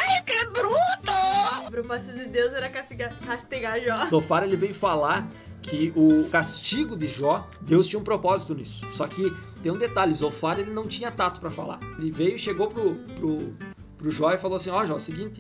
[1.68, 4.06] O propósito de Deus era castigar, castigar Jó.
[4.06, 5.28] Zofar ele veio falar
[5.63, 8.86] que o castigo de Jó, Deus tinha um propósito nisso.
[8.91, 11.80] Só que tem um detalhe, Zofar ele não tinha tato pra falar.
[11.97, 13.54] Ele veio, chegou pro, pro,
[13.97, 15.39] pro Jó e falou assim, ó Jó, é o seguinte,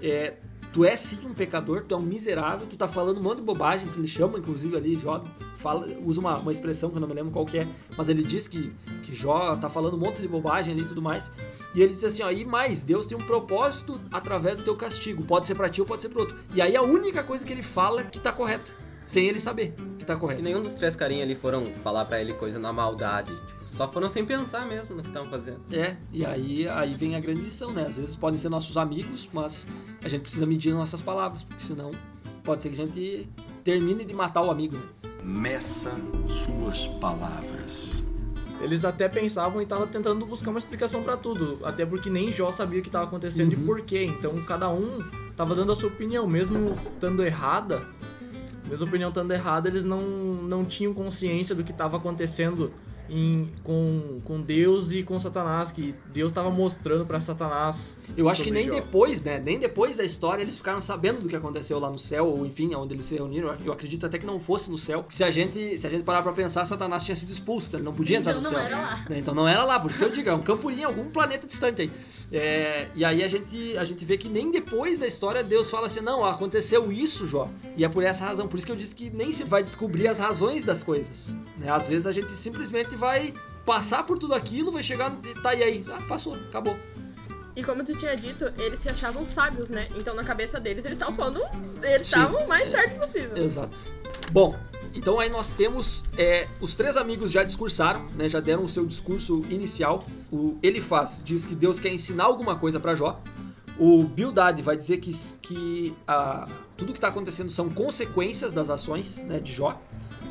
[0.00, 0.36] é,
[0.72, 3.44] tu é sim um pecador, tu é um miserável, tu tá falando um monte de
[3.44, 5.22] bobagem, que ele chama inclusive ali, Jó
[5.56, 8.22] fala, usa uma, uma expressão que eu não me lembro qual que é, mas ele
[8.22, 11.32] diz que, que Jó tá falando um monte de bobagem ali e tudo mais.
[11.74, 15.24] E ele diz assim, ó, e mais, Deus tem um propósito através do teu castigo,
[15.24, 16.36] pode ser pra ti ou pode ser pro outro.
[16.54, 18.72] E aí a única coisa que ele fala que tá correta,
[19.06, 20.40] sem ele saber que tá correto.
[20.40, 23.34] E nenhum dos três carinhas ali foram falar pra ele coisa na maldade.
[23.46, 25.60] Tipo, só foram sem pensar mesmo no que estavam fazendo.
[25.72, 27.86] É, e aí, aí vem a grande lição, né?
[27.88, 29.66] Às vezes podem ser nossos amigos, mas
[30.02, 31.92] a gente precisa medir nossas palavras, porque senão
[32.42, 33.28] pode ser que a gente
[33.62, 34.82] termine de matar o amigo, né?
[35.22, 35.92] Meça
[36.28, 38.04] suas palavras.
[38.60, 42.50] Eles até pensavam e estavam tentando buscar uma explicação pra tudo, até porque nem Jó
[42.50, 44.04] sabia o que estava acontecendo e por quê.
[44.04, 45.04] Então cada um
[45.36, 47.86] tava dando a sua opinião, mesmo estando errada.
[48.68, 52.72] Mesmo a opinião estando errada, eles não, não tinham consciência do que estava acontecendo
[53.08, 57.96] em, com, com Deus e com Satanás, que Deus estava mostrando pra Satanás.
[58.16, 58.72] Eu acho que nem Jó.
[58.72, 59.38] depois, né?
[59.38, 62.74] Nem depois da história eles ficaram sabendo do que aconteceu lá no céu, ou enfim,
[62.74, 63.54] onde eles se reuniram.
[63.64, 65.04] Eu acredito até que não fosse no céu.
[65.08, 67.84] Se a gente, se a gente parar pra pensar, Satanás tinha sido expulso, então ele
[67.84, 68.66] não podia entrar Então no não céu.
[68.68, 69.04] era lá.
[69.08, 69.18] Né?
[69.18, 71.82] Então não era lá, por isso que eu digo, é um campurinho, algum planeta distante
[71.82, 71.90] aí.
[72.32, 75.86] É, e aí a gente, a gente vê que nem depois da história Deus fala
[75.86, 77.48] assim, não, aconteceu isso, Jó.
[77.76, 80.08] E é por essa razão, por isso que eu disse que nem se vai descobrir
[80.08, 81.36] as razões das coisas.
[81.56, 81.70] Né?
[81.70, 83.32] Às vezes a gente simplesmente vai
[83.64, 86.76] passar por tudo aquilo, vai chegar e tá e aí, ah, passou, acabou.
[87.54, 89.88] E como tu tinha dito, eles se achavam sábios, né?
[89.96, 91.40] Então na cabeça deles, eles estavam falando.
[91.82, 93.36] Eles estavam o mais certo possível.
[93.36, 93.74] Exato.
[94.30, 94.54] Bom,
[94.94, 98.84] então aí nós temos é, os três amigos já discursaram, né, já deram o seu
[98.84, 100.04] discurso inicial.
[100.30, 103.20] O Elifaz diz que Deus quer ensinar alguma coisa para Jó.
[103.78, 109.22] O Bildad vai dizer que, que a, tudo que está acontecendo são consequências das ações
[109.22, 109.80] né, de Jó,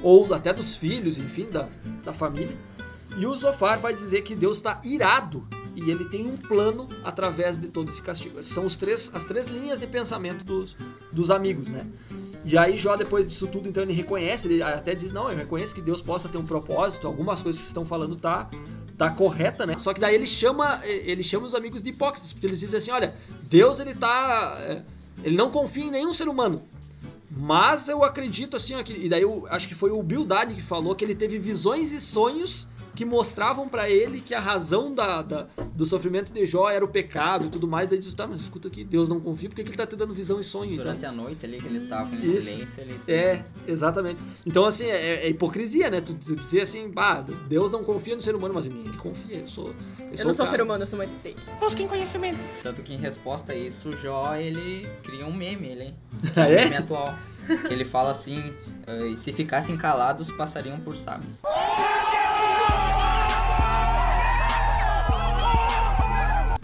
[0.06, 1.68] ou até dos filhos, enfim, da,
[2.04, 2.56] da família.
[3.18, 7.58] E o Zofar vai dizer que Deus está irado e ele tem um plano através
[7.58, 8.41] de todo esse castigo.
[8.44, 10.76] São os três, as três linhas de pensamento dos,
[11.12, 11.88] dos amigos, né?
[12.46, 15.74] E aí Jó, depois disso tudo, então ele reconhece, ele até diz, não, eu reconheço
[15.74, 18.48] que Deus possa ter um propósito, algumas coisas que estão falando tá,
[18.96, 19.74] tá correta, né?
[19.80, 22.91] Só que daí ele chama, ele chama os amigos de hipócritas, porque eles dizem assim,
[22.91, 23.15] olha,
[23.50, 24.84] Deus ele tá, é,
[25.24, 26.62] ele não confia em nenhum ser humano.
[27.36, 30.56] Mas eu acredito assim, ó, que, e daí eu acho que foi o Bill Dade
[30.56, 34.93] que falou que ele teve visões e sonhos que mostravam pra ele que a razão
[34.95, 37.89] da, da- do sofrimento de Jó era o pecado e tudo mais.
[37.89, 39.95] Daí ele diz, tá, mas escuta aqui, Deus não confia, por que ele tá te
[39.95, 40.71] dando visão e sonho?
[40.73, 40.86] então?
[40.86, 42.41] Durante a noite ali que eles estavam em Isso.
[42.49, 44.21] silêncio, ele É, exatamente.
[44.45, 45.99] Então, assim, é, é hipocrisia, né?
[46.01, 48.97] Tu, tu dizer assim, bah, Deus não confia no ser humano, mas em mim ele
[48.97, 49.38] confia.
[49.39, 49.67] Eu sou.
[49.99, 50.58] Eu, Eu sou não sou cara.
[50.58, 51.36] ser humano, eu sou uma ET.
[51.60, 52.39] Busquem conhecimento.
[52.63, 55.93] Tanto que em resposta a isso, o Jó, ele cria um meme, ele,
[56.36, 56.62] Ah, é?
[56.62, 57.13] um meme atual.
[57.67, 58.53] Que ele fala assim,
[59.12, 61.43] e se ficassem calados, passariam por sábios.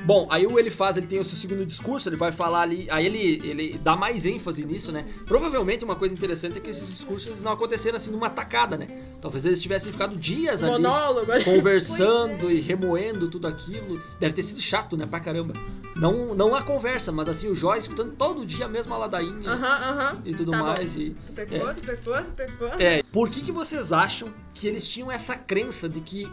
[0.06, 2.88] Bom, aí o ele faz, ele tem o seu segundo discurso, ele vai falar ali,
[2.90, 5.06] aí ele, ele dá mais ênfase nisso, né?
[5.26, 8.88] Provavelmente uma coisa interessante é que esses discursos eles não aconteceram assim numa tacada, né?
[9.22, 11.32] Talvez eles tivessem ficado dias ali Monólogo.
[11.44, 14.02] conversando e remoendo tudo aquilo.
[14.20, 15.54] Deve ter sido chato, né, pra caramba.
[15.96, 19.68] Não, não a conversa, mas assim o Jó escutando todo dia a mesma ladainha Aham,
[19.68, 20.22] aham.
[20.26, 20.64] e tudo Tá bom.
[20.64, 21.74] mais e Tu pecou, é.
[21.74, 22.68] tu pecou, tu pecou.
[22.80, 26.32] É, por que, que vocês acham que eles tinham essa crença de que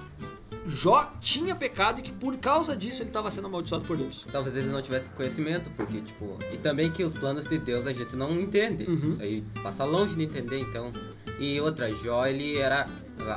[0.66, 4.27] Jó tinha pecado e que por causa disso ele estava sendo amaldiçoado por Deus?
[4.31, 6.38] Talvez eles não tivessem conhecimento, porque, tipo.
[6.53, 8.85] E também que os planos de Deus a gente não entende.
[8.85, 9.16] Uhum.
[9.21, 10.92] Aí passa longe de entender, então.
[11.38, 12.87] E outra, Jó, ele era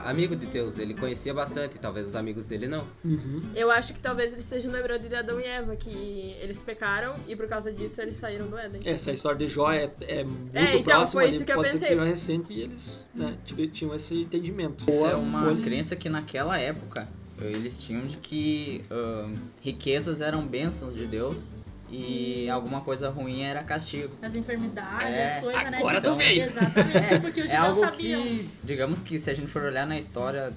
[0.05, 2.85] amigo de Deus, ele conhecia bastante, talvez os amigos dele não.
[3.03, 3.41] Uhum.
[3.55, 7.35] Eu acho que talvez eles estejam lembrando de Adão e Eva, que eles pecaram e
[7.35, 8.81] por causa disso eles saíram do Éden.
[8.85, 11.55] Essa história de Jó é, é muito É, então, próxima foi ali, isso que eu
[11.55, 14.85] pode ser que seja recente e eles né, tive- tinham esse entendimento.
[14.89, 17.07] Isso é uma boa- crença que naquela época
[17.39, 21.53] eles tinham de que ahn, riquezas eram bênçãos de Deus
[21.91, 24.13] e alguma coisa ruim era castigo.
[24.21, 25.77] As enfermidades, É, as coisas, né?
[25.77, 26.43] agora tipo, tu veio.
[26.45, 28.21] Exatamente, tipo que os É judeus algo sabiam.
[28.23, 30.53] que, digamos que se a gente for olhar na história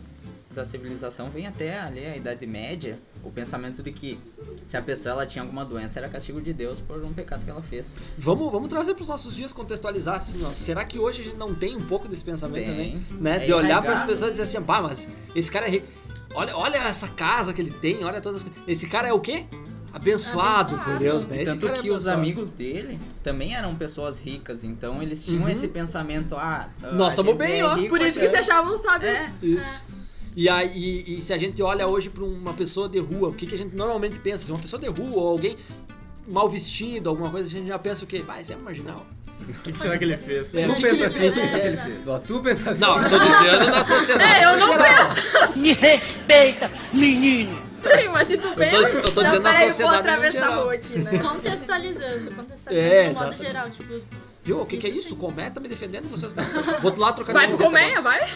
[0.53, 4.21] da civilização, vem até ali a Idade Média, o pensamento de que
[4.63, 7.51] se a pessoa ela tinha alguma doença era castigo de Deus por um pecado que
[7.51, 7.93] ela fez.
[8.17, 10.51] Vamos, vamos trazer para os nossos dias contextualizar assim, ó.
[10.53, 12.67] Será que hoje a gente não tem um pouco desse pensamento Tem.
[12.69, 13.07] também?
[13.21, 13.37] Né?
[13.37, 15.89] É de olhar para as pessoas e dizer assim, bah, mas esse cara é rico.
[16.37, 18.69] Olha, olha essa casa que ele tem, olha todas as coisas.
[18.69, 19.47] Esse cara é o quê?
[19.95, 20.99] Abençoado, por.
[20.99, 21.43] Deus, né?
[21.43, 25.49] E tanto é que os amigos dele também eram pessoas ricas, então eles tinham Uhum.
[25.49, 27.77] esse pensamento, ah, Nós a tamo gente bem, é ó.
[27.89, 29.13] Por isso que se achavam sábios.
[29.13, 29.31] É.
[29.43, 29.85] Isso.
[30.37, 33.33] E, aí, e, e se a gente olha hoje para uma pessoa de rua, o
[33.35, 34.45] que, que a gente normalmente pensa?
[34.45, 35.57] Se uma pessoa de rua ou alguém
[36.27, 38.25] mal vestido, alguma coisa, a gente já pensa o quê?
[38.27, 39.07] Ah, esse é marginal.
[39.49, 40.55] O que, que será que ele fez?
[40.55, 42.09] É, Tu o que pensa que assim, o que que ele É, fez?
[42.09, 42.81] Ó, tu pensa assim.
[42.81, 44.33] Não, eu tô dizendo na sociedade.
[44.33, 45.11] É, eu no não geral.
[45.57, 47.63] Me respeita, menino.
[47.85, 48.91] Sim, mas se tu Eu pensa...
[48.91, 49.97] tô, eu tô dizendo na peraí, eu vou sociedade.
[50.09, 51.19] atravessar a rua aqui, né?
[51.19, 54.01] Contextualizando, contextualizando É, de modo geral, tipo,
[54.45, 54.61] Viu?
[54.61, 55.17] O que, que é isso?
[55.17, 56.07] Comé tá me defendendo?
[56.07, 56.45] Vocês não.
[56.83, 58.01] Vou lá trocar Vai pro agora.
[58.03, 58.29] vai.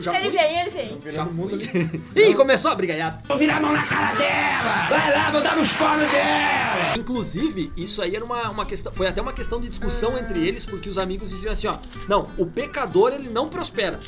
[0.00, 1.00] Já Ele vem, ele vem.
[1.12, 1.62] Já fui.
[2.16, 3.22] Ih, começou a brigaiada.
[3.28, 4.88] Vou virar a mão na cara dela.
[4.88, 6.98] Vai lá, vou dar nos cornos dela.
[6.98, 8.92] Inclusive, isso aí era uma, uma questão.
[8.92, 11.76] Foi até uma questão de discussão entre eles, porque os amigos diziam assim, ó.
[12.08, 14.00] Não, o pecador ele não prospera.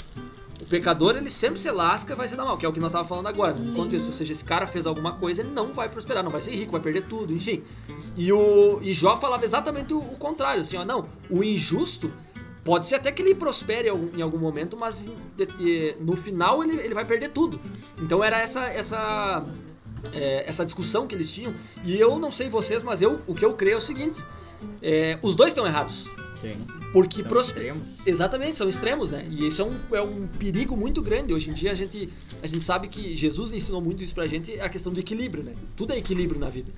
[0.67, 2.81] O pecador ele sempre se lasca e vai se dar mal, que é o que
[2.81, 4.09] nós estávamos falando agora, no contexto.
[4.09, 6.73] Ou seja, esse cara fez alguma coisa, ele não vai prosperar, não vai ser rico,
[6.73, 7.63] vai perder tudo, enfim.
[8.17, 12.13] E o e Jó falava exatamente o, o contrário, assim, ó, não, o injusto
[12.65, 15.09] pode ser até que ele prospere em algum, momento, mas
[16.01, 17.61] no final ele, ele vai perder tudo.
[18.03, 19.47] Então era essa essa
[20.13, 21.55] é, essa discussão que eles tinham.
[21.85, 24.21] E eu não sei vocês, mas eu o que eu creio é o seguinte:
[24.83, 26.09] é, os dois estão errados.
[26.37, 26.59] Sim.
[26.93, 27.99] Porque São pros- extremos.
[28.07, 29.27] Exatamente, são extremos, né?
[29.31, 31.33] E isso é um, é um perigo muito grande.
[31.35, 32.09] Hoje em dia a gente,
[32.43, 35.55] a gente sabe que Jesus ensinou muito isso pra gente, a questão do equilíbrio, né?
[35.75, 36.71] Tudo é equilíbrio na vida.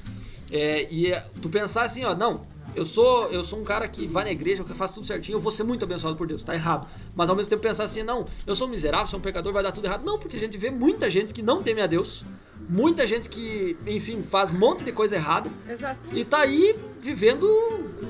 [0.50, 4.06] É, e é, tu pensar assim, ó, não, eu sou, eu sou um cara que
[4.06, 6.54] vai na igreja, que faz tudo certinho, eu vou ser muito abençoado por Deus, tá
[6.54, 6.86] errado.
[7.14, 9.62] Mas ao mesmo tempo pensar assim, não, eu sou um miserável, sou um pecador, vai
[9.62, 10.04] dar tudo errado.
[10.04, 12.24] Não, porque a gente vê muita gente que não teme a Deus,
[12.68, 15.50] muita gente que, enfim, faz um monte de coisa errada.
[15.68, 16.10] Exato.
[16.12, 17.46] E tá aí vivendo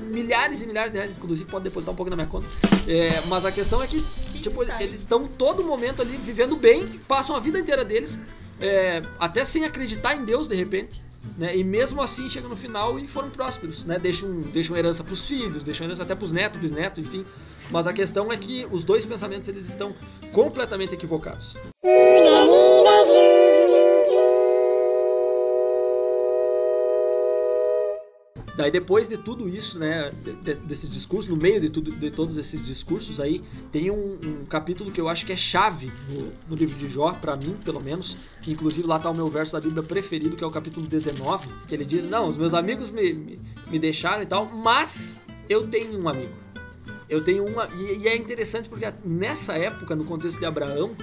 [0.09, 2.47] milhares e milhares de reais, inclusive pode depositar um pouco na minha conta.
[2.87, 4.03] É, mas a questão é que,
[4.41, 4.83] tipo, está aí.
[4.83, 8.19] eles estão todo momento ali vivendo bem, passam a vida inteira deles,
[8.59, 11.03] é, até sem acreditar em Deus de repente.
[11.37, 11.57] Né?
[11.57, 13.99] E mesmo assim chegam no final e foram prósperos, né?
[13.99, 17.25] Deixam, deixam herança pros filhos, deixam herança até pros netos, bisnetos, enfim.
[17.69, 19.93] Mas a questão é que os dois pensamentos eles estão
[20.31, 21.55] completamente equivocados.
[28.59, 32.11] Daí depois de tudo isso, né, de- de- desses discursos, no meio de, tudo, de
[32.11, 33.41] todos esses discursos aí,
[33.71, 37.13] tem um, um capítulo que eu acho que é chave no, no livro de Jó,
[37.13, 40.43] pra mim, pelo menos, que inclusive lá tá o meu verso da Bíblia preferido, que
[40.43, 43.39] é o capítulo 19, que ele diz, não, os meus amigos me, me,
[43.71, 46.33] me deixaram e tal, mas eu tenho um amigo.
[47.07, 47.65] Eu tenho uma.
[47.77, 50.97] E, e é interessante porque nessa época, no contexto de Abraão,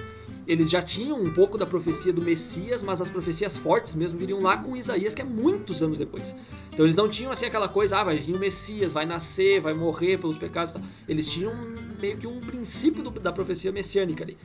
[0.47, 4.41] eles já tinham um pouco da profecia do Messias, mas as profecias fortes mesmo viriam
[4.41, 6.35] lá com Isaías, que é muitos anos depois.
[6.73, 9.73] Então eles não tinham assim aquela coisa, ah, vai vir o Messias, vai nascer, vai
[9.73, 10.71] morrer pelos pecados.
[10.71, 10.83] e tal.
[11.07, 11.53] Eles tinham
[11.99, 14.37] meio que um princípio do- da profecia messiânica ali.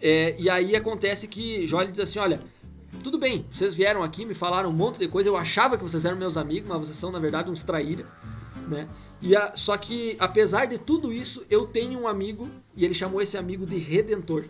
[0.00, 2.40] É, e aí acontece que Jó diz assim: olha,
[3.02, 6.04] tudo bem, vocês vieram aqui, me falaram um monte de coisa, eu achava que vocês
[6.04, 8.04] eram meus amigos, mas vocês são na verdade uns traíra,
[8.68, 8.88] né?
[9.22, 13.20] E a- só que apesar de tudo isso, eu tenho um amigo e ele chamou
[13.22, 14.44] esse amigo de Redentor.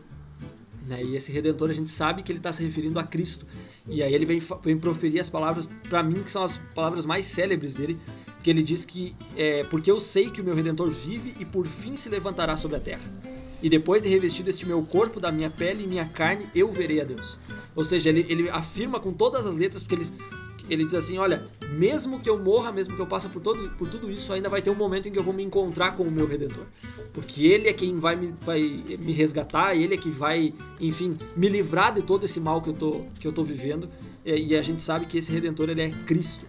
[0.89, 1.05] Né?
[1.05, 3.47] E esse Redentor a gente sabe que ele está se referindo a Cristo.
[3.87, 7.27] E aí ele vem, vem proferir as palavras, para mim, que são as palavras mais
[7.27, 7.99] célebres dele,
[8.43, 11.67] que ele diz que é porque eu sei que o meu Redentor vive e por
[11.67, 13.05] fim se levantará sobre a terra.
[13.63, 17.01] E depois de revestido este meu corpo da minha pele e minha carne, eu verei
[17.01, 17.39] a Deus.
[17.77, 20.07] Ou seja, ele, ele afirma com todas as letras, porque ele,
[20.69, 23.89] ele diz assim: olha, mesmo que eu morra, mesmo que eu passe por, todo, por
[23.89, 26.11] tudo isso, ainda vai ter um momento em que eu vou me encontrar com o
[26.11, 26.65] meu Redentor.
[27.13, 28.61] Porque ele é quem vai me, vai
[28.99, 32.75] me resgatar, ele é que vai, enfim, me livrar de todo esse mal que eu
[32.75, 33.89] tô, que eu tô vivendo.
[34.25, 36.47] E, e a gente sabe que esse Redentor ele é Cristo.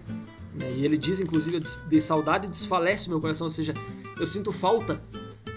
[0.53, 0.71] né?
[0.77, 3.73] E ele diz, inclusive, de saudade desfalece o meu coração, ou seja,
[4.19, 5.01] eu sinto falta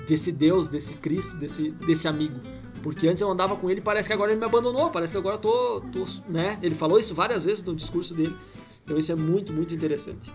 [0.07, 2.41] desse Deus, desse Cristo, desse, desse amigo.
[2.83, 5.19] Porque antes eu andava com ele e parece que agora ele me abandonou, parece que
[5.19, 6.59] agora eu tô, tô, né?
[6.61, 8.37] Ele falou isso várias vezes no discurso dele.
[8.85, 10.33] Então isso é muito, muito interessante.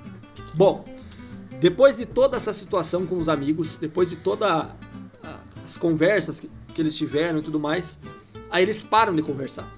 [0.53, 0.85] Bom,
[1.59, 4.67] depois de toda essa situação com os amigos, depois de todas
[5.63, 7.99] as conversas que, que eles tiveram e tudo mais,
[8.49, 9.75] aí eles param de conversar.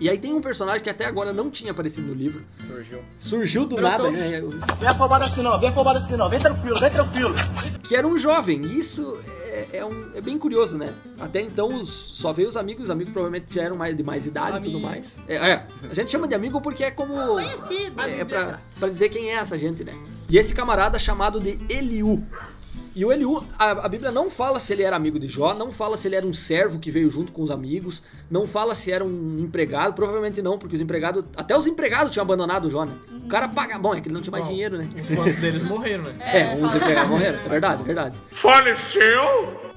[0.00, 2.42] E aí tem um personagem que até agora não tinha aparecido no livro.
[2.66, 3.00] Surgiu.
[3.18, 4.10] Surgiu do Brotou.
[4.10, 4.40] nada, né?
[4.78, 7.34] Vem afobado assim não, vem afobado assim não, vem tranquilo, vem tranquilo.
[7.82, 8.62] que era um jovem.
[8.62, 9.18] E Isso
[9.50, 10.94] é, é um- é bem curioso, né?
[11.18, 14.26] Até então os, só veio os amigos, os amigos provavelmente já eram mais, de mais
[14.26, 15.18] idade e tudo mais.
[15.28, 17.14] É, é, a gente chama de amigo porque é como.
[17.14, 18.00] Conhecido.
[18.00, 19.94] É pra, pra dizer quem é essa gente, né?
[20.28, 22.24] E esse camarada chamado de Eliú.
[23.00, 25.72] E o Eliú, a, a Bíblia não fala se ele era amigo de Jó, não
[25.72, 28.92] fala se ele era um servo que veio junto com os amigos, não fala se
[28.92, 32.84] era um empregado, provavelmente não, porque os empregados, até os empregados tinham abandonado o Jó,
[32.84, 32.92] né?
[33.24, 34.86] O cara paga, bom, é que ele não tinha mais Bom, dinheiro, né?
[34.94, 36.18] Uns quantos deles morreram, né?
[36.20, 38.22] É, uns empregados morreram, é verdade, é verdade.
[38.30, 39.22] Faleceu?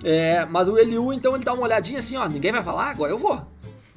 [0.03, 3.13] É, mas o Eliú, então, ele dá uma olhadinha assim, ó, ninguém vai falar, agora
[3.13, 3.41] eu vou.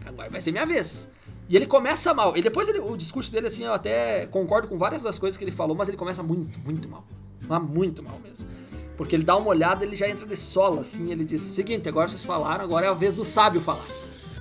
[0.04, 1.10] Agora vai ser minha vez.
[1.48, 2.36] E ele começa mal.
[2.36, 5.42] E depois ele- o discurso dele, assim, eu até concordo com várias das coisas que
[5.42, 7.04] ele falou, mas ele começa muito, muito mal.
[7.48, 8.48] Mas muito mal mesmo.
[8.96, 12.08] Porque ele dá uma olhada, ele já entra de sola, assim, ele diz, seguinte, agora
[12.08, 13.84] vocês falaram, agora é a vez do sábio falar.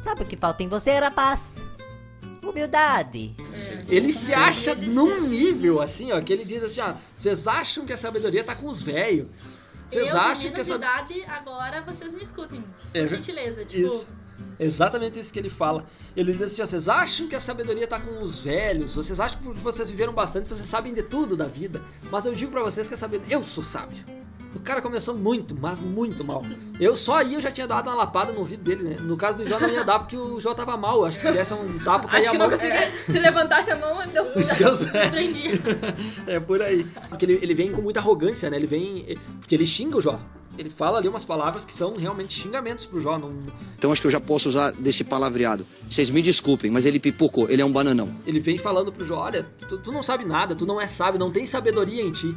[0.04, 1.56] Sabe o que falta em você, rapaz?
[2.42, 3.36] Humildade.
[3.88, 7.92] Ele se acha num nível, assim, ó, que ele diz assim, ó, vocês acham que
[7.92, 9.28] a sabedoria tá com os velhos.
[9.90, 11.18] Vocês eu, acham que a de sabedoria...
[11.18, 12.64] idade, agora vocês me escutem.
[12.94, 13.88] É Por gentileza, tipo...
[13.88, 14.08] Isso.
[14.60, 15.86] Exatamente isso que ele fala.
[16.16, 19.40] Ele diz assim: ó, vocês acham que a sabedoria tá com os velhos, vocês acham
[19.42, 21.82] que vocês viveram bastante, vocês sabem de tudo da vida.
[22.10, 23.36] Mas eu digo pra vocês que a sabedoria.
[23.36, 24.04] Eu sou sábio.
[24.56, 26.44] O cara começou muito, mas muito mal.
[26.80, 28.98] Eu só aí eu já tinha dado uma lapada no ouvido dele, né?
[29.00, 31.00] No caso do Jó não ia dar porque o Jó tava mal.
[31.00, 32.50] Eu acho que se desse um tapa, caía Acho a que mão.
[32.50, 32.92] não conseguia.
[33.06, 34.56] Se levantasse a mão, Deus puxava.
[34.58, 35.12] Deus é.
[36.36, 36.86] É por aí.
[37.10, 38.58] Porque ele, ele vem com muita arrogância, né?
[38.58, 39.18] Ele vem.
[39.40, 40.20] Porque ele xinga o Jó.
[40.58, 43.18] Ele fala ali umas palavras que são realmente xingamentos pro Jó.
[43.18, 43.34] Não,
[43.78, 45.66] Então acho que eu já posso usar desse palavreado.
[45.90, 48.10] Vocês me desculpem, mas ele pipocou, ele é um bananão.
[48.26, 51.20] Ele vem falando pro Jó, olha, tu, tu não sabe nada, tu não é sábio,
[51.20, 52.36] não tem sabedoria em ti.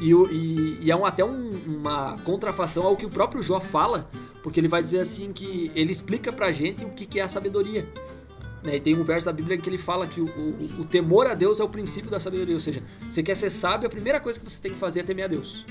[0.00, 4.08] E, e- e é um- até um- uma contrafação ao que o próprio Jó fala,
[4.42, 7.28] porque ele vai dizer assim que ele explica pra gente o que, que é a
[7.28, 7.86] sabedoria.
[8.64, 11.26] Né, E tem um verso da Bíblia que ele fala que o, o- o temor
[11.28, 14.18] a Deus é o princípio da sabedoria, ou seja, você quer ser sábio, a primeira
[14.18, 15.64] coisa que você tem que fazer é temer a Deus.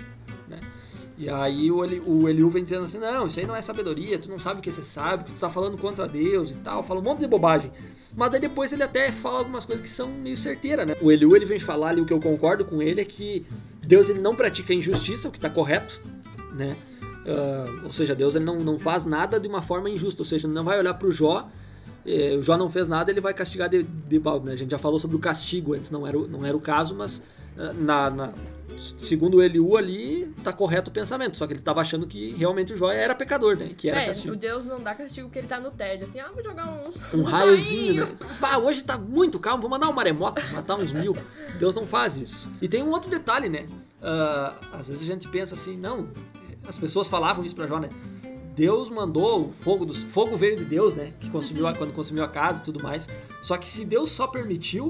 [1.18, 4.20] E aí o, Eli, o Eliú vem dizendo assim, não, isso aí não é sabedoria,
[4.20, 6.84] tu não sabe o que você sabe, que tu tá falando contra Deus e tal,
[6.84, 7.72] fala um monte de bobagem.
[8.15, 10.95] Mas daí depois ele até fala algumas coisas que são meio certeiras, né?
[11.01, 13.45] O Eliú, ele vem falar ali, o que eu concordo com ele é que
[13.82, 15.99] Deus, ele não pratica injustiça, o que tá correto,
[16.53, 16.78] né?
[17.26, 20.47] Ah, ou seja, Deus, ele não, não faz nada de uma forma injusta, ou seja,
[20.47, 21.49] não vai olhar pro Jó,
[22.05, 24.53] eh, o Jó não fez nada, ele vai castigar de, de balde, né?
[24.53, 26.93] A gente já falou sobre o castigo antes, não era, o- não era o caso,
[26.95, 27.22] mas
[27.57, 28.34] ah, na, na-
[28.78, 32.72] segundo o Eliú ali, tá correto o pensamento, só que ele tava achando que realmente
[32.74, 33.72] o Jó era pecador, né?
[33.76, 34.34] Que era É, castigo.
[34.34, 37.14] o Deus não dá castigo porque ele tá no tédio, assim, ah, vou jogar uns...
[37.14, 38.18] Um raiozinho, né?
[38.40, 41.16] Bah, hoje tá muito calmo, vou mandar um maremoto, matar uns mil.
[41.58, 42.50] Deus não faz isso.
[42.62, 43.66] E tem um outro detalhe, né?
[44.02, 46.10] Ah, às vezes a gente pensa assim, não,
[46.68, 47.90] as pessoas falavam isso pra Jó, né?
[48.56, 51.14] Deus mandou o fogo dos fogo veio de Deus, né?
[51.20, 53.08] Que consumiu a- quando consumiu a casa e tudo mais.
[53.42, 54.88] Só que se Deus só permitiu,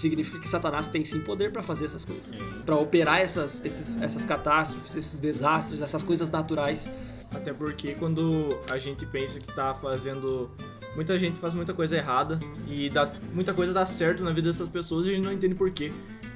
[0.00, 2.30] significa que Satanás tem sim poder pra fazer essas coisas,
[2.64, 6.88] Pra operar essas, esses, essas catástrofes, esses desastres, essas coisas naturais.
[7.30, 10.50] Até porque quando a gente pensa que tá fazendo.
[10.94, 14.66] Muita gente faz muita coisa errada e dá, muita coisa dá certo na vida dessas
[14.66, 15.92] pessoas e a gente não entende por quê.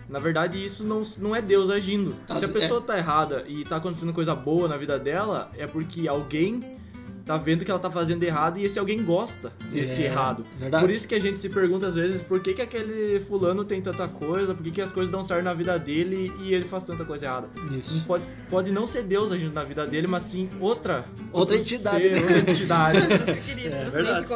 [0.08, 2.14] Na verdade, isso não, não é Deus agindo.
[2.38, 6.06] Se a pessoa tá errada e tá acontecendo coisa boa na vida dela, é porque
[6.06, 6.76] alguém
[7.24, 10.44] tá vendo que ela tá fazendo errado e esse alguém gosta desse É, errado.
[10.58, 10.84] verdade.
[10.84, 13.80] Por isso que a gente se pergunta às vezes por que, que aquele fulano tem
[13.80, 16.84] tanta coisa, por que, que as coisas dão certo na vida dele e ele faz
[16.84, 17.48] tanta coisa errada.
[17.78, 17.98] Isso.
[17.98, 21.04] Não Pode, pode não ser Deus agindo na vida dele, mas sim outra.
[21.32, 22.36] Outra entidade, ser, né?
[22.36, 22.98] outra entidade.
[23.72, 24.26] É verdade.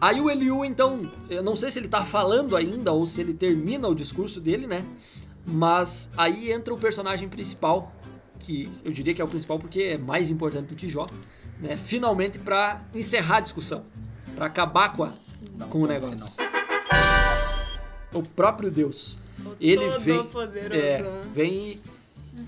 [0.00, 3.34] Aí o Eliu, então, eu não sei se ele tá falando ainda ou se ele
[3.34, 4.84] termina o discurso dele, né?
[5.44, 7.92] Mas aí entra o personagem principal,
[8.38, 11.06] que eu diria que é o principal porque é mais importante do que Jó,
[11.60, 11.76] né?
[11.76, 13.84] Finalmente pra encerrar a discussão,
[14.34, 15.12] pra acabar com, a,
[15.68, 16.42] com o negócio.
[18.12, 19.18] O próprio Deus.
[19.60, 20.28] Ele vem,
[20.72, 21.80] é, vem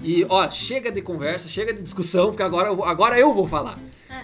[0.02, 3.78] e, e, ó, chega de conversa, chega de discussão, porque agora agora eu vou falar.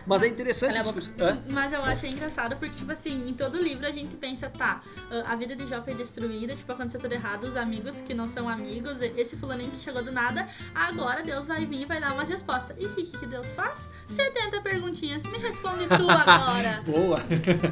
[0.07, 1.12] Mas é interessante discussão.
[1.18, 1.43] Hã?
[1.49, 4.80] Mas eu achei engraçado porque, tipo assim, em todo livro a gente pensa, tá,
[5.26, 8.49] a vida de Jó foi destruída, tipo, aconteceu tudo errado, os amigos que não são
[8.49, 12.28] amigos, esse fulaninho que chegou do nada, agora Deus vai vir e vai dar umas
[12.28, 12.76] respostas.
[12.80, 13.89] E o que, que Deus faz?
[14.09, 16.82] 70 perguntinhas, me responde tu agora.
[16.84, 17.22] Boa.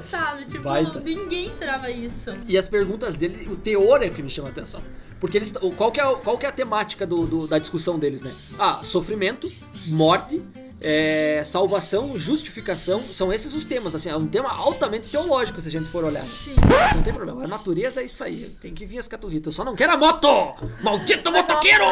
[0.03, 1.01] Sabe, tipo, Baita.
[1.01, 2.31] ninguém esperava isso.
[2.47, 4.83] E as perguntas dele, o teor é o que me chama a atenção.
[5.21, 5.53] Porque eles.
[5.77, 8.33] Qual que é, qual que é a temática do, do- da discussão deles, né?
[8.59, 9.51] Ah, sofrimento,
[9.87, 10.43] morte,
[10.87, 13.03] é, salvação, justificação.
[13.11, 14.11] São esses os temas, assim.
[14.11, 16.27] É um tema altamente teológico, se a gente for olhar.
[16.27, 16.55] Sim.
[16.95, 17.45] Não tem problema.
[17.45, 18.55] A natureza é isso aí.
[18.61, 19.47] Tem que vir as caturritas.
[19.47, 20.55] Eu só não quero a moto!
[20.83, 21.87] Maldito motoqueiro!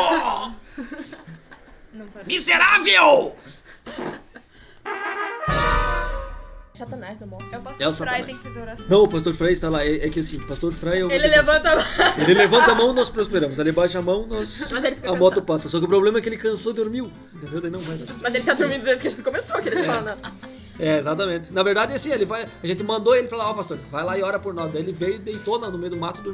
[2.26, 3.34] Miserável!
[6.74, 7.42] Satanás, meu amor.
[7.52, 8.26] É o pastor É o Fry, Satanás.
[8.26, 8.86] tem que fazer oração.
[8.88, 9.84] Não, o pastor Frei está lá.
[9.84, 11.02] É, é que assim, o pastor Frei.
[11.02, 11.84] eu vou Ele levanta a mão.
[12.18, 13.58] Ele levanta a mão, nós prosperamos.
[13.58, 14.68] Ele baixa a mão, nós.
[14.72, 15.68] Mas ele fica a moto passa.
[15.68, 17.12] Só que o problema é que ele cansou e dormiu.
[17.34, 17.60] Entendeu?
[17.60, 17.98] Daí não vai.
[18.22, 19.84] Mas ele tá dormindo desde que a gente começou, que ele É.
[19.84, 20.32] fala, né?
[20.78, 21.52] É, exatamente.
[21.52, 22.46] Na verdade, assim, ele vai.
[22.62, 24.72] A gente mandou ele pra lá, ó, pastor, vai lá e ora por nós.
[24.72, 26.24] Daí ele veio e deitou no meio do mato e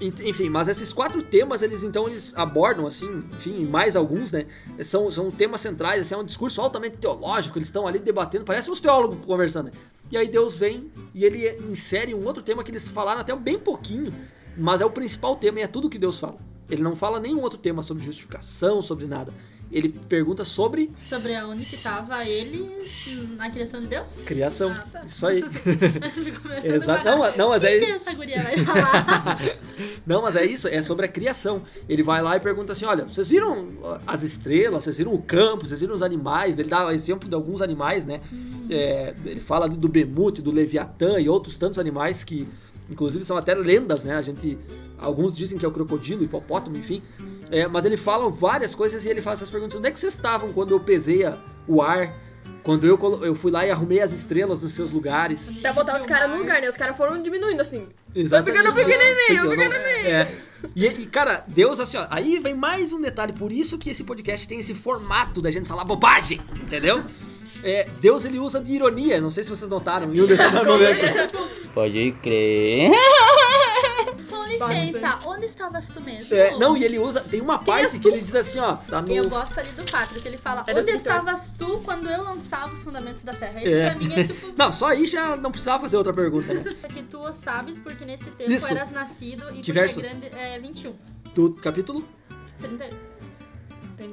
[0.00, 4.46] ent- enfim, mas esses quatro temas, eles então eles abordam, assim, enfim, mais alguns, né?
[4.80, 8.70] São, são temas centrais, assim, é um discurso altamente teológico, eles estão ali debatendo, parece
[8.70, 9.66] uns teólogos conversando.
[9.66, 9.72] né?
[10.10, 13.58] E aí Deus vem e ele insere um outro tema que eles falaram até bem
[13.58, 14.14] pouquinho,
[14.56, 16.38] mas é o principal tema e é tudo que Deus fala.
[16.68, 19.32] Ele não fala nenhum outro tema sobre justificação, sobre nada.
[19.72, 24.22] Ele pergunta sobre Sobre aonde que tava eles na criação de Deus?
[24.24, 24.70] criação.
[24.70, 25.04] Ah, tá.
[25.04, 25.42] Isso aí.
[26.64, 27.04] Exato.
[27.04, 27.94] Não, mas- não, mas é que isso.
[27.94, 29.38] essa guria vai falar?
[30.06, 31.62] Não, mas é isso, é sobre a criação.
[31.88, 33.68] Ele vai lá e pergunta assim: olha, vocês viram
[34.06, 36.56] as estrelas, vocês viram o campo, vocês viram os animais?
[36.58, 38.20] Ele dá exemplo de alguns animais, né?
[38.70, 42.48] É, ele fala do Bemute, do Leviatã e outros tantos animais que,
[42.90, 44.16] inclusive, são até lendas, né?
[44.16, 44.58] A gente.
[44.98, 47.02] Alguns dizem que é o crocodilo, hipopótamo, enfim.
[47.50, 50.14] É, mas ele fala várias coisas e ele faz essas perguntas: onde é que vocês
[50.14, 51.36] estavam quando eu pesei a-
[51.68, 52.14] o ar?
[52.62, 55.52] Quando eu, eu fui lá e arrumei as estrelas nos seus lugares.
[55.62, 56.68] Pra botar os caras no lugar, né?
[56.68, 57.86] Os caras foram diminuindo assim.
[58.12, 58.56] Exatamente.
[58.56, 60.08] Pequeno, pequenininho, pequenininho.
[60.08, 60.34] É.
[60.74, 64.02] E, e, cara, Deus, assim, ó, aí vem mais um detalhe, por isso que esse
[64.02, 67.04] podcast tem esse formato da gente falar bobagem, entendeu?
[67.68, 71.36] É, Deus, ele usa de ironia, não sei se vocês notaram em um determinado momento.
[71.74, 72.90] Pode crer.
[74.30, 76.34] Com licença, onde estavas tu mesmo?
[76.34, 79.12] É, não, e ele usa, tem uma parte que ele diz assim, ó, tá no...
[79.12, 82.22] Eu gosto ali do 4, que ele fala: Era Onde do estavas tu quando eu
[82.22, 83.60] lançava os fundamentos da terra?
[83.60, 83.90] Esse É.
[83.90, 84.52] pra mim é tipo.
[84.56, 86.64] Não, só aí já não precisava fazer outra pergunta, né?
[86.92, 88.72] Que tu o sabes porque nesse tempo Isso.
[88.72, 90.00] eras nascido e Que porque verso?
[90.00, 90.28] é grande.
[90.32, 90.94] É 21.
[91.34, 92.06] Do capítulo?
[92.60, 92.96] 31.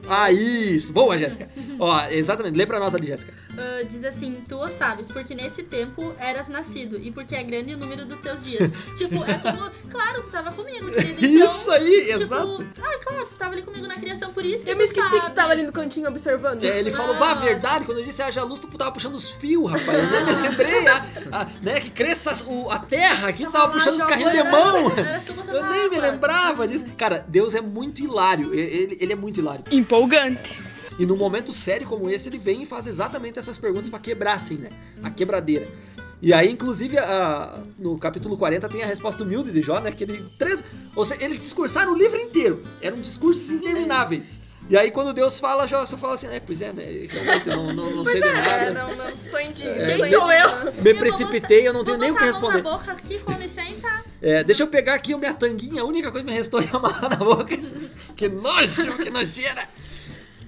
[0.07, 0.91] Ah, isso!
[0.93, 1.49] Boa, Jéssica!
[1.79, 3.33] Ó, exatamente, lê pra nós ali, Jéssica.
[3.57, 7.73] Ah, diz assim, tu o sabes, porque nesse tempo eras nascido, e porque é grande
[7.73, 8.73] o número dos teus dias.
[8.97, 11.25] tipo, é como, claro, tu tava comigo, querido.
[11.25, 12.65] Então, Isso aí, tipo, exato.
[12.81, 15.07] Ah, claro, tu tava ali comigo na criação, por isso que Eu tu me esqueci
[15.09, 15.21] sabe.
[15.21, 16.63] que tava ali no cantinho observando.
[16.63, 19.69] É, ele falou, bah, verdade, quando eu disse haja luz, tu tava puxando os fios,
[19.69, 19.97] rapaz.
[19.97, 23.71] Eu nem me lembrei, a, a- né, que cresça o- a terra aqui, tu tava
[23.71, 24.91] puxando os carrinhos de mão.
[25.53, 26.85] Eu nem me lembrava disso.
[26.97, 29.63] Cara, Deus é muito hilário, ele, ele é muito hilário.
[29.75, 30.59] Empolgante.
[30.99, 34.33] E num momento sério como esse, ele vem e faz exatamente essas perguntas pra quebrar,
[34.35, 34.69] assim, né?
[35.01, 35.67] A quebradeira.
[36.21, 39.91] E aí, inclusive, a- no capítulo 40 tem a resposta humilde de Jó, né?
[39.91, 40.25] Que ele.
[40.37, 40.63] Três,
[40.95, 42.63] ou seja, eles discursaram o livro inteiro.
[42.81, 44.39] Eram discursos intermináveis.
[44.69, 47.07] E aí, quando Deus fala, Jó só fala assim: é, pois é, né?
[47.11, 48.49] Realmente, eu não, não, não sei de nada.
[48.49, 49.71] É, não, não, sou indigno.
[49.71, 50.71] É, Quem sou eu?
[50.81, 52.69] Me precipitei, eu não tenho nem o que Botar a mão responder.
[52.69, 54.03] na boca aqui, com licença.
[54.23, 56.69] É, deixa eu pegar aqui a minha tanguinha, a única coisa que me restou é
[56.71, 57.57] amarrar na boca.
[58.15, 59.67] que nojo, que nojeira.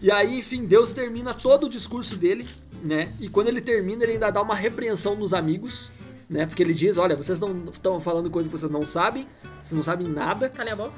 [0.01, 2.47] E aí, enfim, Deus termina todo o discurso dele,
[2.81, 3.11] né?
[3.19, 5.91] E quando ele termina, ele ainda dá uma repreensão nos amigos,
[6.29, 6.45] né?
[6.45, 9.27] Porque ele diz, olha, vocês não estão falando coisa que vocês não sabem,
[9.61, 10.47] vocês não sabem nada.
[10.49, 10.93] Calem a boca.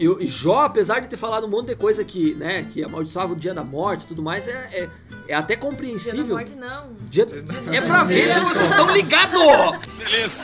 [0.00, 3.36] E Jó, apesar de ter falado um monte de coisa que, né, que amaldiçoava o
[3.36, 4.88] dia da morte e tudo mais, é, é,
[5.26, 6.36] é até Dia da compreensível.
[6.36, 6.94] morte, não.
[7.10, 7.26] Dia-
[7.72, 9.40] É pra ver se vocês estão ligados!
[9.98, 10.38] Beleza.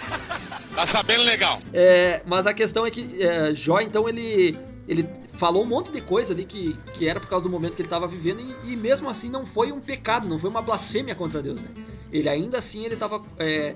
[0.75, 1.61] Tá sabendo legal.
[1.73, 4.59] É, mas a questão é que é, Jó, então, ele,
[4.89, 7.83] ele falou um monte de coisa ali que, que era por causa do momento que
[7.83, 11.15] ele estava vivendo e, e mesmo assim não foi um pecado, não foi uma blasfêmia
[11.15, 11.69] contra Deus, né?
[12.13, 13.75] Ele ainda assim ele estava é,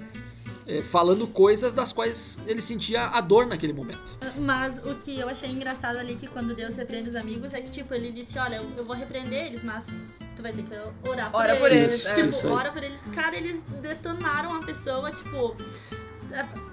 [0.66, 4.18] é, falando coisas das quais ele sentia a dor naquele momento.
[4.36, 7.70] Mas o que eu achei engraçado ali que quando Deus repreende os amigos é que,
[7.70, 9.86] tipo, ele disse, olha, eu, eu vou repreender eles, mas
[10.36, 11.60] tu vai ter que orar por Ora eles.
[11.60, 12.14] por eles, é.
[12.14, 12.52] Tipo, Isso aí.
[12.52, 13.00] ora por eles.
[13.14, 15.56] Cara, eles detonaram a pessoa, tipo...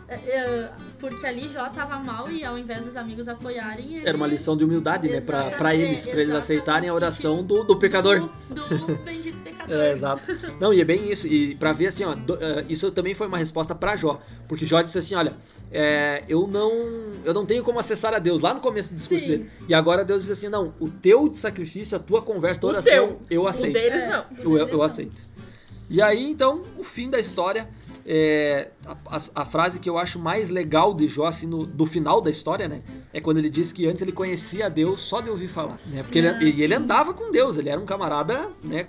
[0.07, 4.07] é, é, é, porque ali Jó tava mal e ao invés dos amigos apoiarem ele...
[4.07, 5.19] Era uma lição de humildade, né?
[5.21, 8.29] Pra, pra eles, pra eles aceitarem a oração do, do pecador.
[8.49, 9.75] Do bendito pecador.
[9.75, 10.31] É, exato.
[10.61, 11.25] Não, e é bem isso.
[11.27, 14.21] E pra ver assim, ó, do- eh, isso também foi uma resposta pra Jó.
[14.47, 15.33] Porque Jó disse assim: olha,
[15.71, 16.71] é, eu não
[17.23, 19.31] eu não tenho como acessar a Deus, lá no começo do discurso Sim.
[19.31, 19.49] dele.
[19.67, 22.73] E agora Deus diz assim: não, o teu sacrifício, a tua conversa, a tua O
[22.73, 23.21] oração, teu.
[23.29, 23.73] eu O aceito.
[23.73, 24.25] deles, não.
[24.59, 25.23] Eu, eu aceito.
[25.89, 27.67] E aí, então, o fim da história.
[28.05, 31.85] É, a, a- a frase que eu acho mais legal de Jó, assim, no, do
[31.85, 32.81] final da história, né?
[33.11, 35.75] É quando ele diz que antes ele conhecia Deus só de ouvir falar.
[35.87, 36.03] Né?
[36.03, 38.87] Porque ele, e ele andava com Deus, ele era um camarada, né?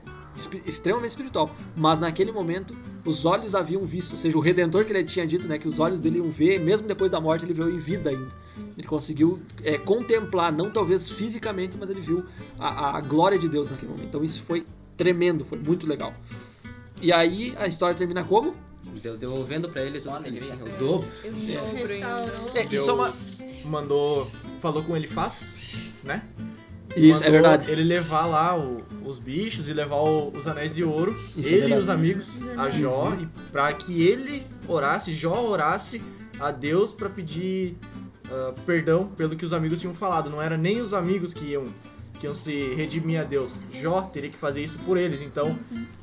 [0.66, 1.48] extremamente espiritual.
[1.74, 5.48] Mas naquele momento, os olhos haviam visto, ou seja, o Redentor que ele tinha dito,
[5.48, 5.58] né?
[5.58, 8.28] Que os olhos dele iam ver, mesmo depois da morte, ele viu em vida ainda.
[8.76, 12.22] Ele conseguiu é, contemplar, não talvez fisicamente, mas ele viu
[12.58, 14.08] a, a glória de Deus naquele momento.
[14.08, 16.12] Então isso foi tremendo, foi muito legal.
[17.00, 18.54] E aí a história termina como?
[19.00, 21.08] Deus devolvendo pra ele tudo que ele tinha, o dobro.
[21.74, 22.50] Restaurou.
[22.54, 23.12] É, isso é uma-
[23.64, 24.30] mandou,
[24.60, 25.46] falou com ele fácil,
[26.04, 26.24] né?
[26.96, 27.70] Isso, é verdade.
[27.70, 31.52] Ele levar lá o- os bichos e levar o- os anéis de ouro, Isso é
[31.52, 31.80] ele e verdade.
[31.82, 36.00] os amigos, a Jó, e pra que ele orasse, Jó orasse
[36.40, 37.76] a Deus pra pedir
[38.30, 40.28] ah, perdão pelo que os amigos tinham falado.
[40.28, 41.66] Não era nem os amigos que iam
[42.18, 43.62] que iam se redimir a Deus.
[43.70, 45.20] Jó teria que fazer isso por eles.
[45.22, 45.58] Então,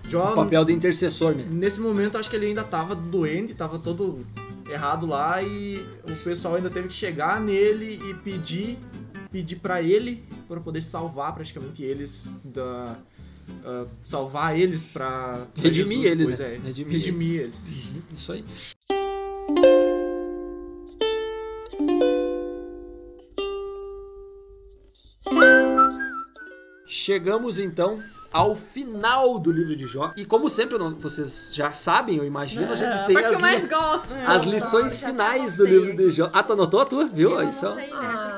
[0.08, 1.46] Jó O papel de intercessor, né?
[1.50, 4.26] Nesse momento, acho que ele ainda tava doente, tava todo
[4.70, 8.78] errado lá e o pessoal ainda teve que chegar nele e pedir
[9.32, 12.98] pedir para ele para poder salvar praticamente eles da
[13.66, 16.56] ah, salvar eles para Redimir eles, né?
[16.56, 17.66] é, Redimir redimir, eles.
[17.66, 18.46] Uhum, Isso aí.
[26.96, 28.00] Chegamos então
[28.32, 30.12] ao final do livro de Jó.
[30.16, 33.40] E como sempre, não- vocês já sabem, eu imagino, a gente Ah, tem as, eu
[33.40, 34.14] mais lis- gosto.
[34.28, 36.30] as lições finais do livro de Jó.
[36.32, 37.06] Ah, tu anotou a tua?
[37.08, 37.42] Viu?
[37.50, 37.90] Isso, é-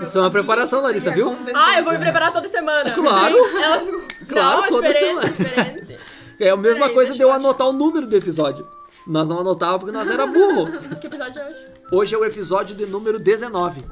[0.01, 1.35] isso é uma preparação, Larissa, viu?
[1.53, 2.91] Ah, eu vou me preparar toda semana.
[2.91, 3.35] Claro.
[3.57, 3.89] Elas...
[4.29, 5.29] Claro, não, é toda semana.
[5.29, 5.97] diferente.
[6.39, 8.65] É a mesma coisa de eu anotar o número do episódio.
[9.05, 10.67] Nós não anotávamos porque nós era burro.
[10.99, 11.59] Que episódio é hoje?
[11.91, 13.83] Hoje é o episódio de número 19.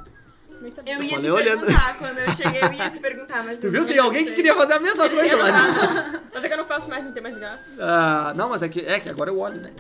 [0.86, 1.60] Eu ia te olhando.
[1.66, 3.86] perguntar, quando eu cheguei, eu ia te perguntar, mas Tu eu viu?
[3.86, 5.74] Tem alguém que queria fazer a mesma coisa, Eu Larissa.
[5.74, 6.24] faço.
[6.34, 7.64] Mas é que eu não faço mais, não tem mais graça.
[7.80, 9.72] Ah, não, mas é que, é que agora eu olho, né?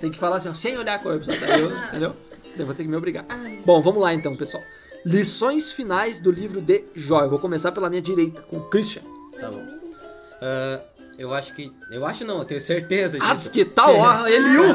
[0.00, 1.44] Tem que falar assim, ó, sem olhar episódio.
[1.44, 2.16] Aí eu, entendeu?
[2.58, 3.24] Eu vou ter que me obrigar.
[3.64, 4.62] Bom, vamos lá então, pessoal.
[5.04, 7.22] Lições finais do livro de Jó.
[7.22, 9.02] Eu vou começar pela minha direita, com o Christian.
[9.40, 9.64] Tá bom.
[10.40, 10.80] Ah,
[11.18, 11.72] eu acho que.
[11.90, 13.30] Eu acho não, eu tenho certeza disso.
[13.30, 14.74] As que tal, ó, ele um.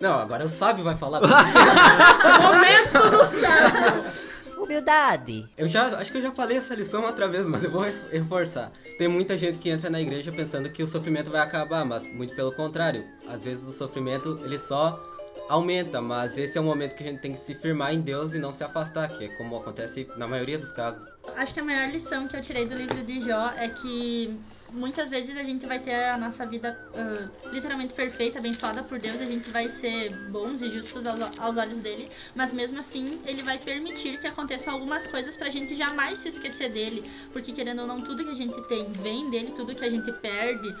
[0.00, 1.20] Não, agora o sábio vai falar.
[1.20, 4.22] Momento do sábio.
[4.62, 5.48] Humildade.
[5.56, 8.70] Eu já, acho que eu já falei essa lição outra vez, mas eu vou reforçar.
[8.96, 12.34] Tem muita gente que entra na igreja pensando que o sofrimento vai acabar, mas muito
[12.34, 13.04] pelo contrário.
[13.28, 15.00] Às vezes o sofrimento ele só
[15.48, 18.32] aumenta, mas esse é o momento que a gente tem que se firmar em Deus
[18.32, 21.08] e não se afastar, que é como acontece na maioria dos casos.
[21.36, 24.38] Acho que a maior lição que eu tirei do livro de Jó é que
[24.72, 29.20] muitas vezes a gente vai ter a nossa vida ah, literalmente perfeita, abençoada por Deus,
[29.20, 33.42] a gente vai ser bons e justos aos, aos olhos dele, mas mesmo assim ele
[33.42, 37.86] vai permitir que aconteçam algumas coisas pra gente jamais se esquecer dele, porque querendo ou
[37.86, 40.74] não, tudo que a gente tem vem dele, tudo que a gente perde.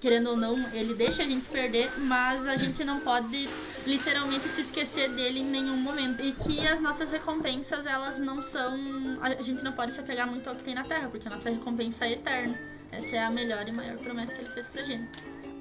[0.00, 3.48] Querendo ou não, ele deixa a gente perder, mas a gente não pode
[3.84, 6.22] literalmente se esquecer dele em nenhum momento.
[6.22, 8.78] E que as nossas recompensas, elas não são.
[9.20, 11.50] A gente não pode se apegar muito ao que tem na terra, porque a nossa
[11.50, 12.56] recompensa é eterna.
[12.92, 15.08] Essa é a melhor e maior promessa que ele fez pra gente.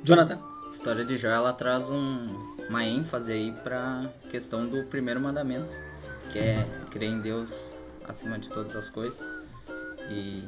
[0.03, 0.39] Jonathan.
[0.67, 5.75] A história de Jó ela traz um, uma ênfase aí pra questão do primeiro mandamento,
[6.29, 7.55] que é crer em Deus
[8.05, 9.29] acima de todas as coisas.
[10.11, 10.43] E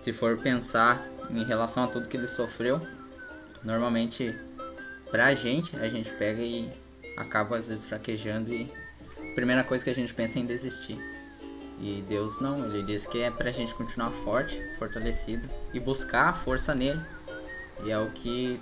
[0.00, 2.80] se for pensar em relação a tudo que ele sofreu,
[3.62, 4.34] normalmente
[5.10, 6.70] pra gente, a gente pega e
[7.16, 8.70] acaba às vezes fraquejando e
[9.18, 10.98] a primeira coisa que a gente pensa é em desistir.
[11.80, 16.32] E Deus não, ele diz que é pra gente continuar forte, fortalecido e buscar a
[16.32, 17.00] força nele.
[17.84, 18.60] E é o que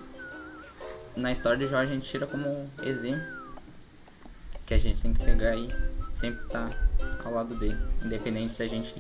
[1.17, 3.37] na história de Jó a gente tira como exemplo.
[4.67, 5.69] Que a gente tem que pegar e
[6.11, 6.71] sempre estar
[7.25, 7.79] ao lado dele.
[8.05, 8.95] Independente se a gente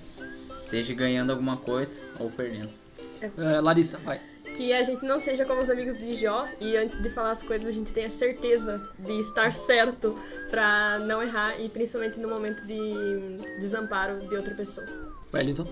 [0.64, 2.86] esteja ganhando alguma coisa ou perdendo.
[3.23, 4.21] É, Larissa, vai.
[4.57, 7.43] que a gente não seja como os amigos de Jó e antes de falar as
[7.43, 10.17] coisas a gente tenha certeza de estar certo
[10.51, 14.87] pra não errar e principalmente no momento de desamparo de outra pessoa.
[15.33, 15.67] Wellington?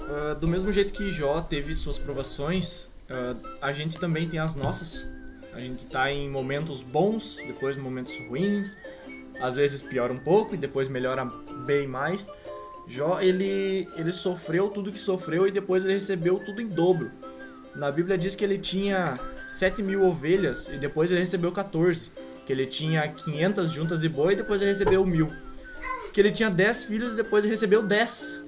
[0.00, 4.54] Ah, do mesmo jeito que Jó teve suas provações, ah, a gente também tem as
[4.54, 5.06] nossas.
[5.54, 8.76] A gente tá em momentos bons, depois momentos ruins,
[9.40, 11.24] às vezes piora um pouco e depois melhora
[11.66, 12.30] bem mais.
[12.86, 17.10] Jó, ele, ele sofreu tudo que sofreu e depois ele recebeu tudo em dobro.
[17.74, 19.18] Na Bíblia diz que ele tinha
[19.48, 22.10] 7 mil ovelhas e depois ele recebeu 14.
[22.44, 25.30] Que ele tinha 500 juntas de boi e depois ele recebeu mil.
[26.12, 28.42] Que ele tinha 10 filhos e depois ele recebeu 10.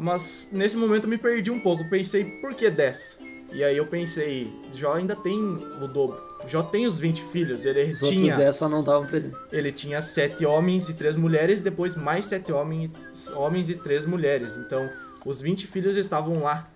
[0.00, 1.88] Mas nesse momento eu me perdi um pouco.
[1.88, 3.18] Pensei, por que 10?
[3.52, 6.27] E aí eu pensei, Jó ainda tem o dobro.
[6.48, 7.64] Jó tem os 20 filhos.
[7.64, 8.10] Ele Os tinha.
[8.22, 9.38] outros 10 só não estavam presentes.
[9.52, 12.90] Ele tinha sete homens e três mulheres, depois mais sete homens,
[13.34, 14.56] homens e três mulheres.
[14.56, 14.88] Então,
[15.24, 16.66] os 20 filhos estavam lá,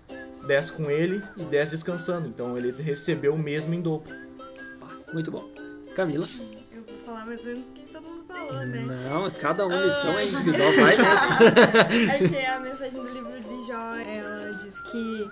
[0.45, 2.27] 10 com ele e 10 descansando.
[2.27, 4.13] Então, ele recebeu o mesmo em dobro.
[5.13, 5.47] Muito bom.
[5.95, 6.27] Camila?
[6.71, 8.85] Eu vou falar mais ou menos o que todo mundo falou, né?
[9.09, 12.13] Não, cada uma lição é individual, vai nessa.
[12.13, 15.29] É que a mensagem do livro de Jó, ela diz que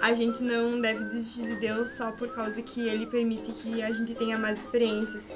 [0.00, 3.92] a gente não deve desistir de Deus só por causa que Ele permite que a
[3.92, 5.34] gente tenha mais experiências.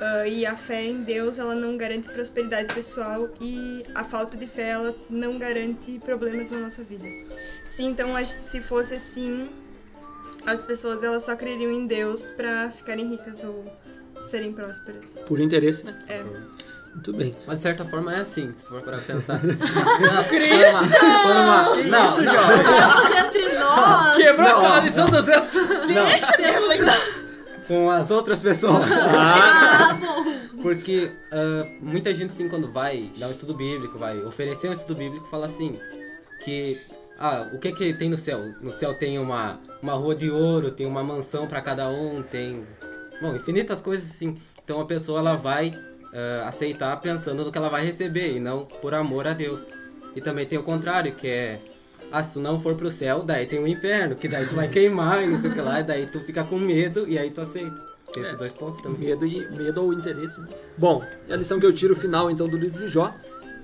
[0.00, 4.46] Ah, e a fé em Deus, ela não garante prosperidade pessoal e a falta de
[4.46, 7.06] fé, ela não garante problemas na nossa vida.
[7.64, 9.48] Sim, então, a- se fosse assim,
[10.44, 13.64] as pessoas elas só creriam em Deus pra ficarem ricas ou
[14.22, 15.22] serem prósperas.
[15.26, 15.96] Por interesse, né?
[16.08, 16.24] É.
[16.92, 17.34] Muito bem.
[17.46, 19.40] Mas de certa forma é assim, se for para pensar.
[20.28, 21.22] Christian!
[21.22, 22.32] Por uma- Não, isso, não.
[22.32, 22.40] Jó?
[23.76, 24.16] Nós.
[24.16, 24.58] Quebrou Não.
[24.58, 25.52] aquela lição dos dedos.
[25.86, 27.24] Deixa eu
[27.66, 28.84] com as outras pessoas.
[29.16, 30.62] Ah, bom.
[30.62, 34.96] Porque ah, muita gente, assim, quando vai dar um estudo bíblico, vai oferecer um estudo
[34.96, 35.78] bíblico, fala assim,
[36.42, 36.80] que,
[37.18, 38.54] ah, o que que tem no céu?
[38.60, 42.66] No céu tem uma, uma rua de ouro, tem uma mansão pra cada um, tem,
[43.20, 44.36] bom, infinitas coisas assim.
[44.62, 45.72] Então a pessoa, ela vai
[46.12, 49.60] ah, aceitar pensando no que ela vai receber e não por amor a Deus.
[50.16, 51.60] E também tem o contrário, que é,
[52.14, 54.68] ah, se tu não for pro céu, daí tem o inferno, que daí tu vai
[54.68, 57.28] queimar e não sei o que lá, e daí tu fica com medo e aí
[57.28, 57.74] tu aceita.
[58.12, 59.08] Tem esses dois pontos também.
[59.08, 60.40] Medo, e, medo ou interesse.
[60.40, 60.46] né?
[60.78, 63.12] Bom, e a lição que eu tiro final então do livro de Jó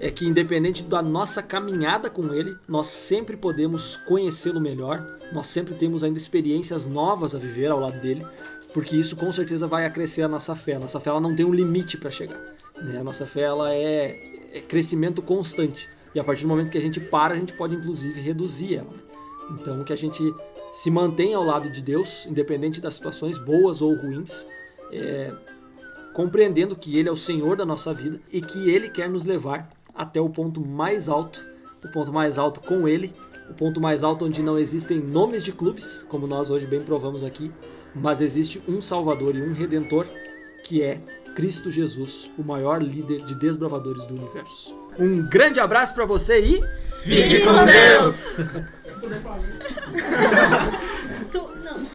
[0.01, 5.74] é que independente da nossa caminhada com ele, nós sempre podemos conhecê-lo melhor, nós sempre
[5.74, 8.26] temos ainda experiências novas a viver ao lado dele,
[8.74, 10.74] porque isso com certeza vai acrescer a nossa fé.
[10.74, 12.40] A nossa fé ela não tem um limite para chegar.
[12.82, 12.98] Né?
[12.98, 14.18] A nossa fé ela é,
[14.55, 15.88] é crescimento constante.
[16.15, 18.93] E a partir do momento que a gente para, a gente pode inclusive reduzir ela.
[19.51, 20.23] Então que a gente
[20.73, 24.47] se mantenha ao lado de Deus, independente das situações boas ou ruins,
[24.93, 25.33] é,
[26.13, 29.69] compreendendo que Ele é o Senhor da nossa vida e que Ele quer nos levar
[29.95, 31.45] até o ponto mais alto,
[31.85, 33.13] o ponto mais alto com Ele,
[33.49, 37.25] o ponto mais alto onde não existem nomes de clubes, como nós hoje bem provamos
[37.25, 37.51] aqui,
[37.95, 40.07] mas existe um Salvador e um Redentor,
[40.65, 41.01] que é
[41.35, 44.80] Cristo Jesus, o maior líder de desbravadores do universo.
[44.99, 46.61] Um grande abraço para você e.
[47.03, 48.26] Fique com Deus!
[51.32, 51.86] Tô, não.